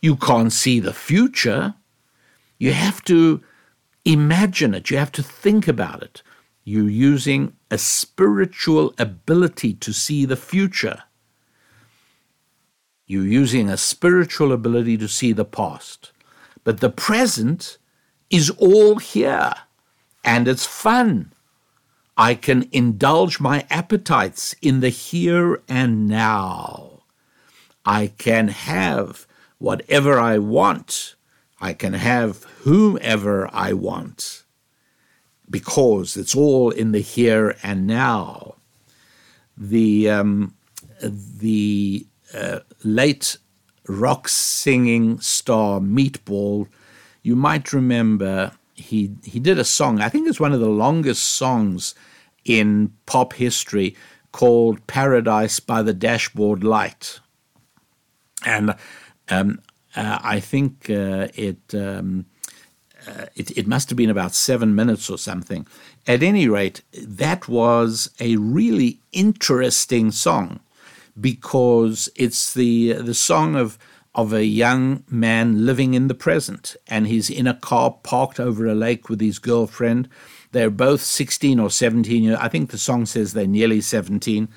[0.00, 1.74] You can't see the future.
[2.58, 3.42] You have to
[4.04, 6.22] imagine it, you have to think about it.
[6.68, 11.04] You're using a spiritual ability to see the future.
[13.06, 16.12] You're using a spiritual ability to see the past.
[16.64, 17.78] But the present
[18.28, 19.54] is all here
[20.22, 21.32] and it's fun.
[22.18, 27.04] I can indulge my appetites in the here and now.
[27.86, 31.14] I can have whatever I want.
[31.62, 34.44] I can have whomever I want
[35.50, 38.54] because it's all in the here and now.
[39.56, 40.54] The um,
[41.00, 43.38] the uh, late
[43.86, 46.68] rock singing star Meatball,
[47.22, 50.00] you might remember he he did a song.
[50.00, 51.94] I think it's one of the longest songs
[52.44, 53.96] in pop history
[54.32, 57.20] called "Paradise by the Dashboard Light,"
[58.44, 58.74] and
[59.28, 59.60] um,
[59.96, 62.26] Uh, I think uh, it, um,
[63.08, 65.66] uh, it, it must have been about seven minutes or something.
[66.06, 70.60] At any rate, that was a really interesting song
[71.20, 73.78] because it's the the song of
[74.14, 78.66] of a young man living in the present, and he's in a car parked over
[78.66, 80.08] a lake with his girlfriend.
[80.52, 82.38] They're both 16 or 17 years.
[82.40, 84.48] I think the song says they're nearly 17,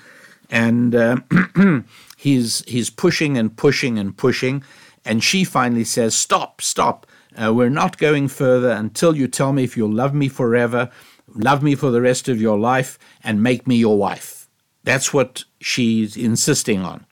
[0.50, 1.18] and uh,
[2.18, 4.64] he's he's pushing and pushing and pushing,
[5.06, 7.06] and she finally says, "Stop, stop!
[7.36, 10.90] Uh, we're not going further until you tell me if you'll love me forever,
[11.34, 14.42] love me for the rest of your life, and make me your wife."
[14.84, 17.06] That's what she's insisting on.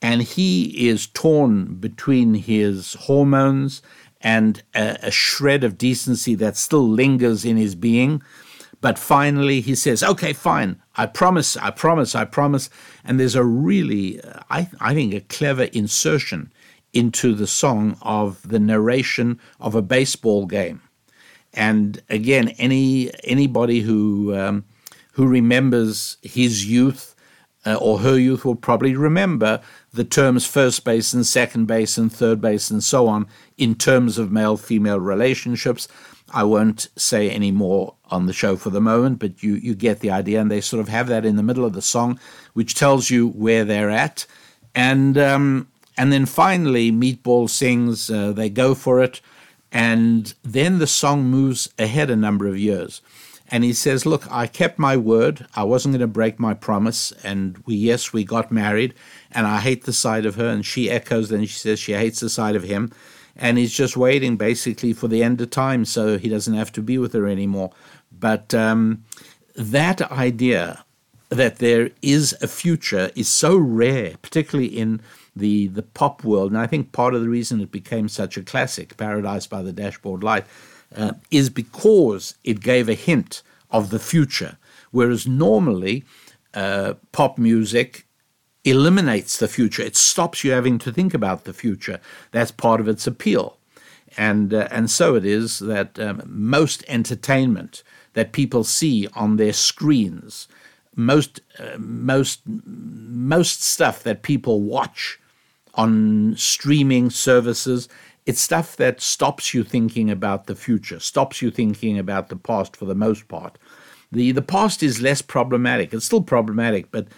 [0.00, 3.82] And he is torn between his hormones
[4.20, 8.22] and a, a, shred of decency that still lingers in his being.
[8.80, 10.80] But finally, he says, Okay, fine.
[10.96, 12.68] I promise, I promise, I promise.
[13.04, 16.52] And there's a really, I, I think, a clever insertion
[16.92, 20.82] into the song of the narration of a baseball game.
[21.54, 24.64] And again, any anybody who um,
[25.12, 27.14] who remembers his youth
[27.64, 29.60] uh, or her youth will probably remember
[29.92, 33.26] the terms first base and second base and third base and so on
[33.56, 35.88] in terms of male female relationships.
[36.34, 40.00] I won't say any more on the show for the moment, but you, you get
[40.00, 40.40] the idea.
[40.40, 42.18] And they sort of have that in the middle of the song,
[42.54, 44.24] which tells you where they're at.
[44.74, 49.20] And, um, and then finally, Meatball sings, uh, they go for it.
[49.70, 53.00] And then the song moves ahead a number of years
[53.52, 55.46] and he says, "Look, I kept my word.
[55.54, 58.94] I wasn't going to break my promise, and we yes, we got married,
[59.30, 62.20] and I hate the sight of her." And she echoes, then she says she hates
[62.20, 62.90] the sight of him,
[63.36, 66.82] and he's just waiting basically for the end of time, so he doesn't have to
[66.82, 67.72] be with her anymore.
[68.10, 69.04] But um,
[69.54, 70.82] that idea
[71.28, 75.02] that there is a future is so rare, particularly in
[75.34, 78.42] the the pop world, and I think part of the reason it became such a
[78.42, 80.44] classic, "Paradise by the Dashboard Light."
[80.96, 84.58] uh, is because it gave a hint of the future,
[84.90, 86.04] whereas normally
[86.54, 88.06] uh, pop music
[88.64, 89.82] eliminates the future.
[89.82, 92.00] It stops you having to think about the future.
[92.30, 93.56] That's part of its appeal.
[94.16, 99.54] And, uh, and so it is that um, most entertainment that people see on their
[99.54, 100.48] screens,
[100.94, 105.18] most, uh, most, most stuff that people watch
[105.74, 107.88] on streaming services
[108.24, 112.76] it's stuff that stops you thinking about the future, stops you thinking about the past
[112.76, 113.58] for the most part.
[114.12, 115.92] The, the past is less problematic.
[115.92, 117.08] It's still problematic, but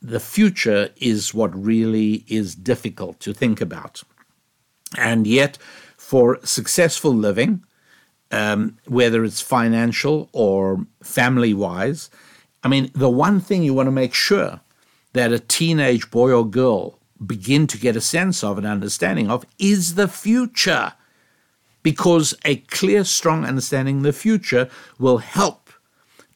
[0.00, 4.02] the future is what really is difficult to think about.
[4.98, 5.58] And yet,
[5.96, 7.64] for successful living,
[8.30, 12.10] um, whether it's financial or family wise,
[12.62, 14.60] I mean, the one thing you want to make sure
[15.14, 19.44] that a teenage boy or girl begin to get a sense of and understanding of
[19.58, 20.94] is the future.
[21.82, 24.68] Because a clear, strong understanding of the future
[24.98, 25.70] will help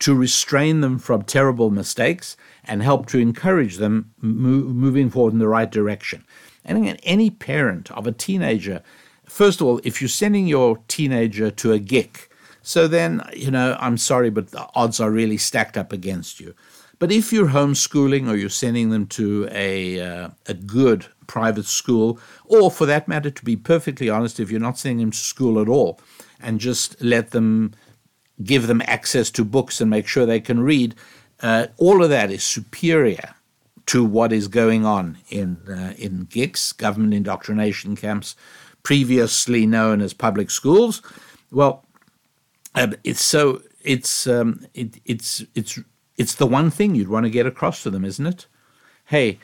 [0.01, 5.39] to restrain them from terrible mistakes and help to encourage them move, moving forward in
[5.39, 6.25] the right direction.
[6.65, 8.83] And again, any parent of a teenager,
[9.25, 12.29] first of all, if you're sending your teenager to a GIC,
[12.63, 16.53] so then, you know, I'm sorry, but the odds are really stacked up against you.
[16.99, 22.19] But if you're homeschooling or you're sending them to a, uh, a good private school,
[22.45, 25.61] or for that matter, to be perfectly honest, if you're not sending them to school
[25.61, 26.01] at all
[26.41, 27.75] and just let them
[28.43, 30.95] give them access to books and make sure they can read,
[31.41, 33.35] uh, all of that is superior
[33.87, 38.35] to what is going on in, uh, in GICs, government indoctrination camps,
[38.83, 41.03] previously known as public schools.
[41.51, 41.85] Well,
[42.75, 45.79] uh, it's so it's um, it, it's it's
[46.17, 48.47] it's the one thing you'd want to get across to them, isn't it?
[49.07, 49.39] Hey,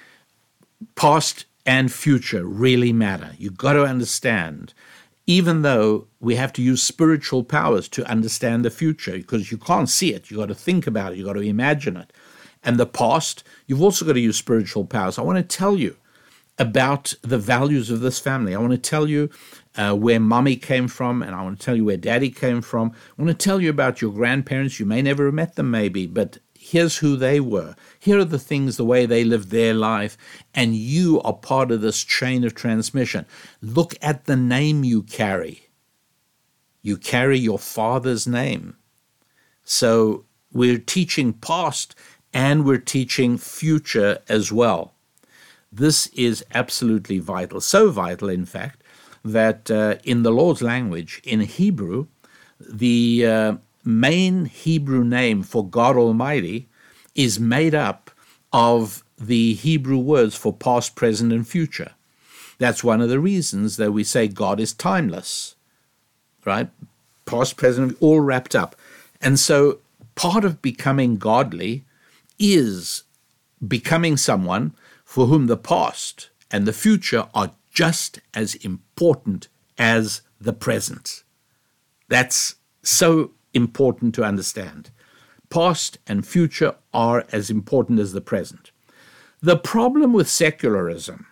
[0.95, 3.33] past and future really matter.
[3.39, 4.75] You've got to understand,
[5.27, 9.89] even though we have to use spiritual powers to understand the future, because you can't
[9.89, 10.31] see it.
[10.31, 12.12] You've got to think about it, you've got to imagine it.
[12.64, 15.18] And the past, you've also got to use spiritual powers.
[15.18, 15.97] I want to tell you
[16.59, 18.55] about the values of this family.
[18.55, 19.31] I want to tell you
[19.77, 22.93] uh, where mommy came from, and I want to tell you where daddy came from.
[23.18, 24.79] I want to tell you about your grandparents.
[24.79, 26.39] You may never have met them, maybe, but
[26.73, 27.77] Here's who they were.
[27.99, 30.16] Here are the things, the way they lived their life,
[30.55, 33.27] and you are part of this chain of transmission.
[33.61, 35.68] Look at the name you carry.
[36.81, 38.79] You carry your father's name.
[39.64, 41.95] So we're teaching past
[42.33, 44.95] and we're teaching future as well.
[45.70, 47.61] This is absolutely vital.
[47.61, 48.83] So vital, in fact,
[49.23, 52.07] that uh, in the Lord's language, in Hebrew,
[52.59, 56.68] the uh, main Hebrew name for God Almighty
[57.14, 58.11] is made up
[58.53, 61.93] of the Hebrew words for past, present, and future.
[62.59, 65.57] That's one of the reasons that we say God is timeless,
[66.45, 66.70] right?
[67.24, 68.76] Past, present, all wrapped up.
[69.20, 69.78] And so
[70.14, 71.85] part of becoming godly
[72.39, 73.05] is
[73.66, 74.74] becoming someone
[75.05, 81.22] for whom the past and the future are just as important as the present.
[82.09, 84.90] That's so important to understand.
[85.50, 88.70] Past and future are as important as the present.
[89.40, 91.26] The problem with secularism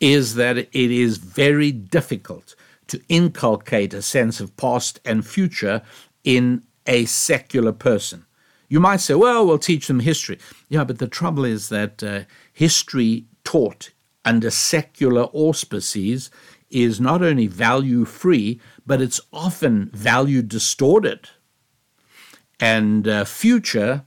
[0.00, 2.54] is that it is very difficult
[2.88, 5.82] to inculcate a sense of past and future
[6.24, 8.26] in a secular person.
[8.68, 10.38] You might say, well, we'll teach them history.
[10.68, 12.20] Yeah, but the trouble is that uh,
[12.52, 13.90] history taught
[14.24, 16.30] under secular auspices
[16.68, 21.30] is not only value free, but it's often value distorted.
[22.60, 24.04] And uh, future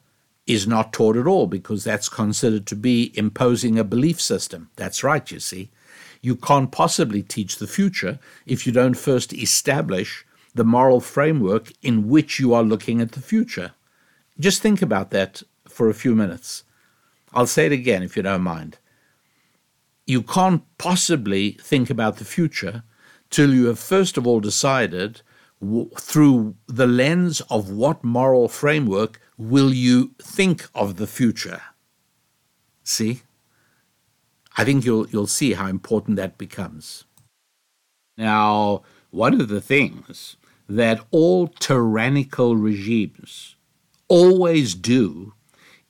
[0.47, 4.69] is not taught at all because that's considered to be imposing a belief system.
[4.75, 5.69] That's right, you see.
[6.21, 10.25] You can't possibly teach the future if you don't first establish
[10.55, 13.71] the moral framework in which you are looking at the future.
[14.39, 16.63] Just think about that for a few minutes.
[17.33, 18.79] I'll say it again if you don't mind.
[20.07, 22.83] You can't possibly think about the future
[23.29, 25.21] till you have first of all decided
[25.61, 31.61] w- through the lens of what moral framework will you think of the future.
[32.83, 33.21] See?
[34.57, 37.05] I think you'll you'll see how important that becomes.
[38.17, 38.81] Now,
[39.11, 40.35] one of the things
[40.67, 43.55] that all tyrannical regimes
[44.07, 45.33] always do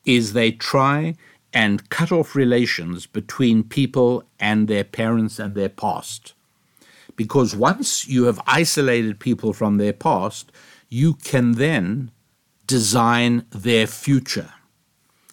[0.06, 1.16] is they try
[1.54, 6.34] and cut off relations between people and their parents and their past.
[7.20, 10.54] Because once you have isolated people from their past,
[10.88, 12.12] you can then
[12.66, 14.54] design their future.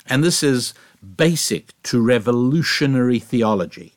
[0.08, 0.74] And this is
[1.16, 3.94] basic to revolutionary theology.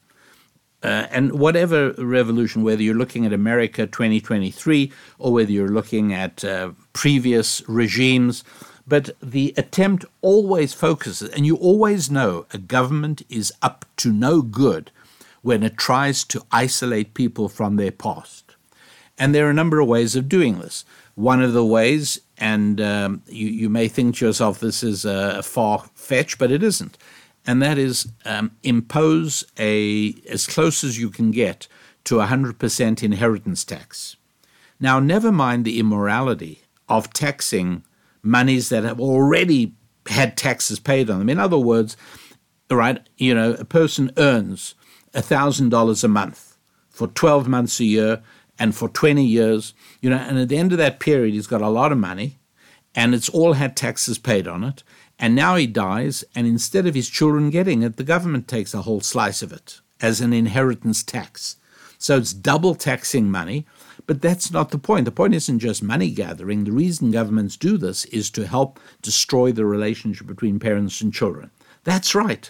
[0.83, 6.45] Uh, and whatever revolution, whether you're looking at America 2023 or whether you're looking at
[6.45, 8.43] uh, previous regimes,
[8.87, 14.43] but the attempt always focuses, and you always know a government is up to no
[14.43, 14.91] good
[15.41, 18.55] when it tries to isolate people from their past.
[19.17, 20.85] And there are a number of ways of doing this.
[21.15, 25.43] One of the ways, and um, you, you may think to yourself this is a
[25.43, 26.97] far fetch, but it isn't,
[27.45, 31.67] and that is um, impose a as close as you can get
[32.05, 34.15] to 100% inheritance tax.
[34.79, 37.83] Now, never mind the immorality of taxing
[38.23, 39.73] monies that have already
[40.07, 41.29] had taxes paid on them.
[41.29, 41.97] In other words,
[42.71, 44.75] right, you know, a person earns
[45.13, 46.57] $1,000 a month
[46.89, 48.21] for 12 months a year
[48.57, 51.61] and for 20 years, you know, and at the end of that period, he's got
[51.61, 52.39] a lot of money
[52.95, 54.83] and it's all had taxes paid on it.
[55.21, 58.83] And now he dies, and instead of his children getting it, the government takes a
[58.83, 61.57] whole slice of it as an inheritance tax.
[61.97, 63.65] So it's double taxing money
[64.09, 65.05] but that's not the point.
[65.05, 66.63] The point isn't just money gathering.
[66.63, 71.51] The reason governments do this is to help destroy the relationship between parents and children.
[71.83, 72.49] That's right.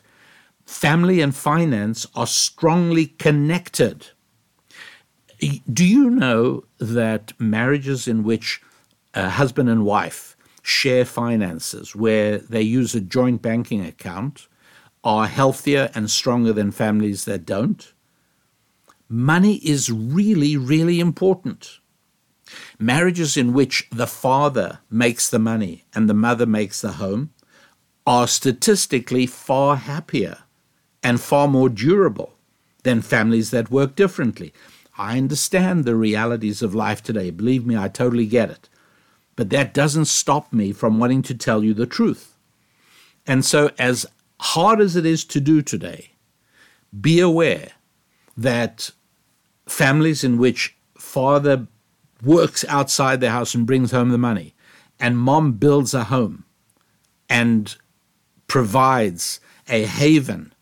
[0.69, 4.07] Family and finance are strongly connected.
[5.73, 8.61] Do you know that marriages in which
[9.13, 14.47] a husband and wife share finances, where they use a joint banking account,
[15.03, 17.93] are healthier and stronger than families that don't?
[19.09, 21.79] money is really, really important.
[22.77, 27.31] Marriages in which the father makes the money and the mother makes the home
[28.05, 30.37] are statistically far happier
[31.03, 32.33] and far more durable
[32.83, 34.53] than families that work differently.
[34.97, 37.29] I understand the realities of life today.
[37.29, 38.69] Believe me, I totally get it.
[39.35, 42.35] But that doesn't stop me from wanting to tell you the truth.
[43.25, 44.05] And so, as
[44.41, 46.11] hard as it is to do today,
[46.99, 47.71] be aware
[48.35, 48.91] that
[49.67, 51.67] families in which father
[52.23, 54.55] works outside the house and brings home the money,
[54.99, 56.43] and mom builds a home
[57.29, 57.77] and
[58.47, 60.53] provides a haven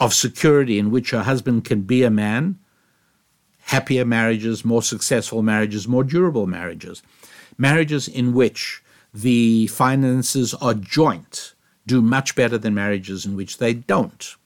[0.00, 2.58] of security in which her husband can be a man,
[3.60, 7.02] happier marriages, more successful marriages, more durable marriages.
[7.56, 8.82] Marriages in which
[9.12, 11.54] the finances are joint
[11.86, 14.36] do much better than marriages in which they don't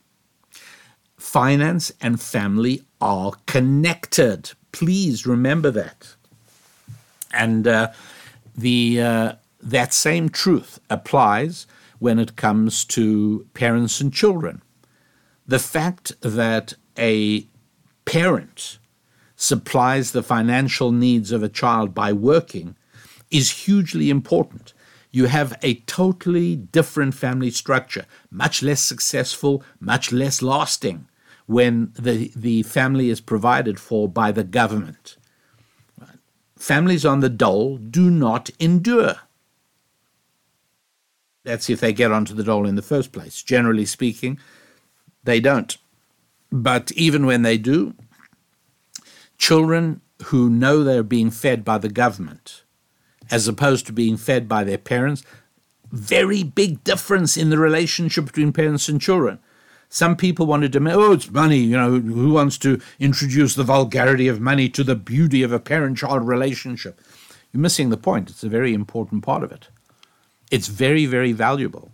[1.19, 4.51] finance and family are connected.
[4.71, 6.15] Please remember that.
[7.33, 7.91] And uh,
[8.57, 11.67] the uh, that same truth applies
[11.99, 14.61] when it comes to parents and children.
[15.49, 17.47] The fact that a
[18.05, 18.77] parent
[19.35, 22.75] supplies the financial needs of a child by working
[23.31, 24.73] is hugely important.
[25.09, 31.07] You have a totally different family structure, much less successful, much less lasting
[31.47, 35.17] when the, the family is provided for by the government.
[36.59, 39.15] Families on the dole do not endure.
[41.43, 43.41] That's if they get onto the dole in the first place.
[43.41, 44.37] Generally speaking,
[45.29, 45.77] they don't.
[46.51, 47.93] But even when they do,
[49.37, 52.63] children who know they're being fed by the government
[53.31, 55.23] as opposed to being fed by their parents,
[55.91, 59.39] very big difference in the relationship between parents and children.
[59.87, 61.57] Some people want to demand, oh, it's money.
[61.57, 65.59] You know, who wants to introduce the vulgarity of money to the beauty of a
[65.59, 67.01] parent child relationship?
[67.51, 68.29] You're missing the point.
[68.29, 69.69] It's a very important part of it.
[70.51, 71.91] It's very, very valuable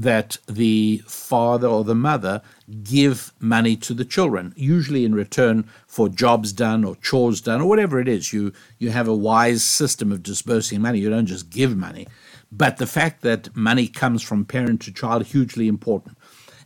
[0.00, 2.40] that the father or the mother
[2.82, 7.68] give money to the children, usually in return for jobs done or chores done or
[7.68, 8.32] whatever it is.
[8.32, 11.00] You, you have a wise system of disbursing money.
[11.00, 12.06] You don't just give money.
[12.50, 16.16] But the fact that money comes from parent to child, hugely important.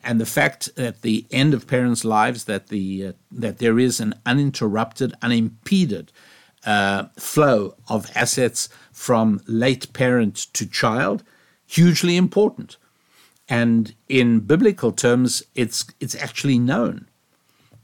[0.05, 3.99] And the fact at the end of parents' lives that, the, uh, that there is
[3.99, 6.12] an uninterrupted, unimpeded
[6.64, 11.24] uh, flow of assets from late parent to child,
[11.66, 12.76] hugely important
[13.49, 17.09] and in biblical terms, it's, it's actually known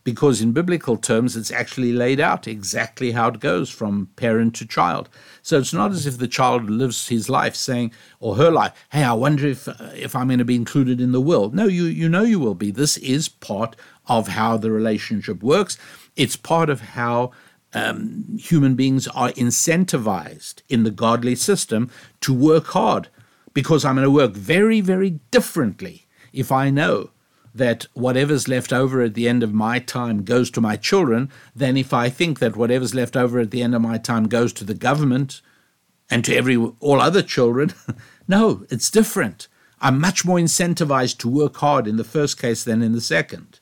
[0.03, 4.67] because in biblical terms, it's actually laid out exactly how it goes from parent to
[4.67, 5.09] child.
[5.43, 9.05] So it's not as if the child lives his life saying, or her life, hey,
[9.05, 11.51] I wonder if, uh, if I'm going to be included in the will.
[11.51, 12.71] No, you, you know you will be.
[12.71, 15.77] This is part of how the relationship works.
[16.17, 17.33] It's part of how
[17.73, 21.91] um, human beings are incentivized in the godly system
[22.23, 23.09] to work hard
[23.53, 27.11] because I'm going to work very, very differently if I know
[27.55, 31.77] that whatever's left over at the end of my time goes to my children than
[31.77, 34.65] if I think that whatever's left over at the end of my time goes to
[34.65, 35.41] the government
[36.09, 37.73] and to every all other children.
[38.29, 39.49] no, it's different.
[39.81, 43.59] I'm much more incentivized to work hard in the first case than in the second.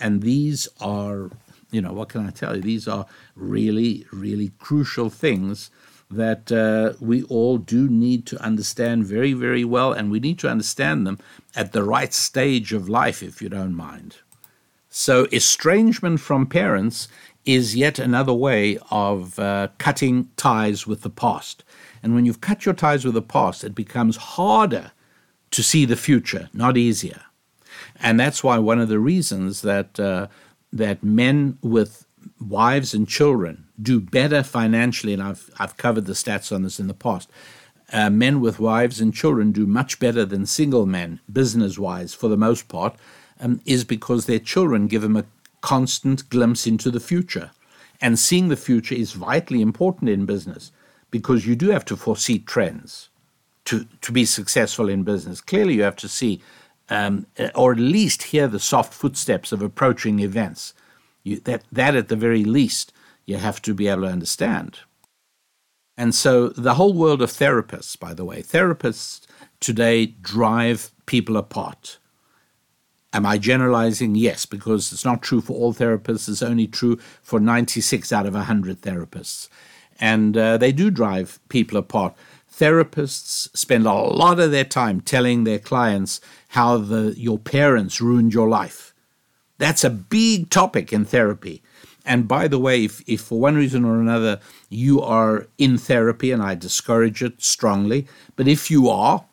[0.00, 1.30] And these are,
[1.70, 2.62] you know, what can I tell you?
[2.62, 3.06] These are
[3.36, 5.70] really, really crucial things
[6.10, 10.48] that uh, we all do need to understand very, very well, and we need to
[10.48, 11.18] understand them
[11.54, 14.16] at the right stage of life, if you don't mind.
[14.88, 17.08] So, estrangement from parents
[17.44, 21.64] is yet another way of uh, cutting ties with the past.
[22.02, 24.92] And when you've cut your ties with the past, it becomes harder
[25.50, 27.22] to see the future, not easier.
[28.00, 30.26] And that's why one of the reasons that uh,
[30.72, 32.06] that men with
[32.40, 36.86] wives and children do better financially, and I've, I've covered the stats on this in
[36.86, 37.30] the past.
[37.92, 42.28] Uh, men with wives and children do much better than single men, business wise, for
[42.28, 42.96] the most part,
[43.40, 45.24] um, is because their children give them a
[45.60, 47.50] constant glimpse into the future.
[48.00, 50.72] And seeing the future is vitally important in business
[51.10, 53.08] because you do have to foresee trends
[53.66, 55.40] to, to be successful in business.
[55.40, 56.42] Clearly, you have to see,
[56.90, 60.74] um, or at least hear the soft footsteps of approaching events.
[61.24, 62.92] You, that, that, at the very least,
[63.26, 64.80] you have to be able to understand.
[65.96, 69.26] And so, the whole world of therapists, by the way, therapists
[69.60, 71.98] today drive people apart.
[73.12, 74.16] Am I generalizing?
[74.16, 76.28] Yes, because it's not true for all therapists.
[76.28, 79.48] It's only true for 96 out of 100 therapists.
[80.00, 82.14] And uh, they do drive people apart.
[82.52, 88.34] Therapists spend a lot of their time telling their clients how the, your parents ruined
[88.34, 88.93] your life
[89.58, 91.62] that's a big topic in therapy.
[92.04, 96.30] And by the way, if, if for one reason or another you are in therapy,
[96.32, 99.24] and I discourage it strongly, but if you are,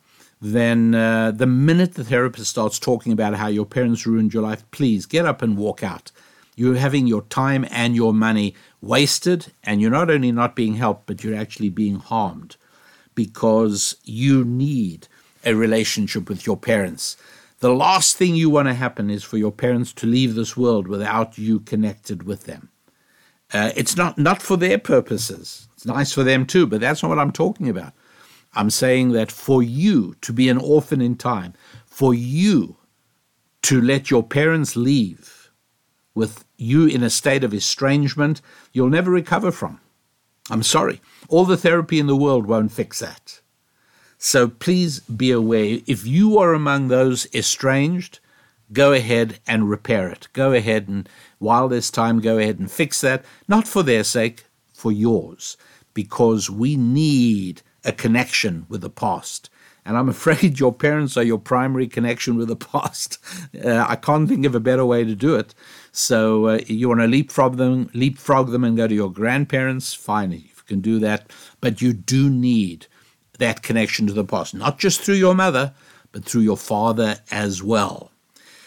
[0.42, 4.64] then uh, the minute the therapist starts talking about how your parents ruined your life,
[4.72, 6.12] please get up and walk out.
[6.56, 11.06] You're having your time and your money wasted, and you're not only not being helped,
[11.06, 12.56] but you're actually being harmed
[13.14, 15.08] because you need
[15.44, 17.18] a relationship with your parents.
[17.62, 20.88] The last thing you want to happen is for your parents to leave this world
[20.88, 22.70] without you connected with them.
[23.54, 25.68] Uh, it's not, not for their purposes.
[25.76, 27.94] It's nice for them too, but that's not what I'm talking about.
[28.56, 31.54] I'm saying that for you to be an orphan in time,
[31.86, 32.78] for you
[33.64, 35.52] to let your parents leave
[36.16, 38.42] with you in a state of estrangement,
[38.74, 39.80] you'll never recover from.
[40.50, 41.00] I'm sorry.
[41.30, 43.42] All the therapy in the world won't fix that.
[44.24, 48.20] So please be aware if you are among those estranged,
[48.72, 50.28] go ahead and repair it.
[50.34, 51.10] Go ahead and,
[51.40, 54.46] while there's time, go ahead and fix that, not for their sake,
[54.76, 55.58] for yours,
[55.96, 59.50] because we need a connection with the past.
[59.86, 63.18] And I'm afraid your parents are your primary connection with the past.
[63.66, 65.56] Uh, I can't think of a better way to do it.
[65.92, 69.96] So uh, you want to leapfrog them, leapfrog them, and go to your grandparents.
[69.96, 71.32] Fine, if you can do that.
[71.60, 72.86] But you do need
[73.42, 75.74] that connection to the past, not just through your mother,
[76.12, 78.12] but through your father as well.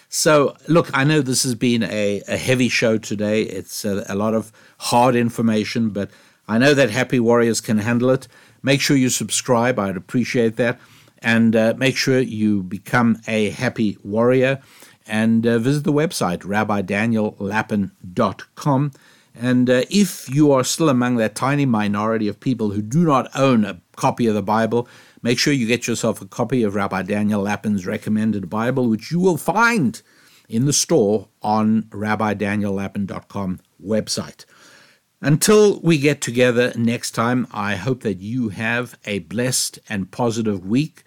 [0.09, 3.43] So, look, I know this has been a, a heavy show today.
[3.43, 6.11] It's a, a, lot of hard information, but
[6.49, 8.29] I know that Happy Warriors can handle it.
[8.63, 9.79] Make sure you subscribe.
[9.79, 10.81] I'd appreciate that.
[11.19, 14.61] And uh, make sure you become a happy warrior
[15.07, 18.93] and uh, visit the website, rabbidaniellapin.com.
[19.35, 23.29] And uh, if you are still among that tiny minority of people who do not
[23.37, 24.89] own a copy of the Bible,
[25.23, 29.21] make sure you get yourself a copy of Rabbi Daniel Lapin's recommended Bible, which you
[29.21, 30.01] will find
[30.49, 34.45] in the store on rabbidaniellapin.com website.
[35.21, 40.67] Until we get together next time, I hope that you have a blessed and positive
[40.67, 41.03] week,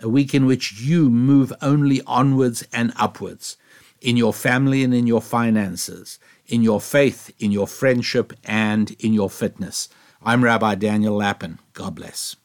[0.00, 3.56] a week in which you move only onwards and upwards
[4.00, 9.12] in your family and in your finances, in your faith, in your friendship, and in
[9.12, 9.88] your fitness.
[10.22, 11.60] I'm Rabbi Daniel Lapin.
[11.72, 12.36] God bless.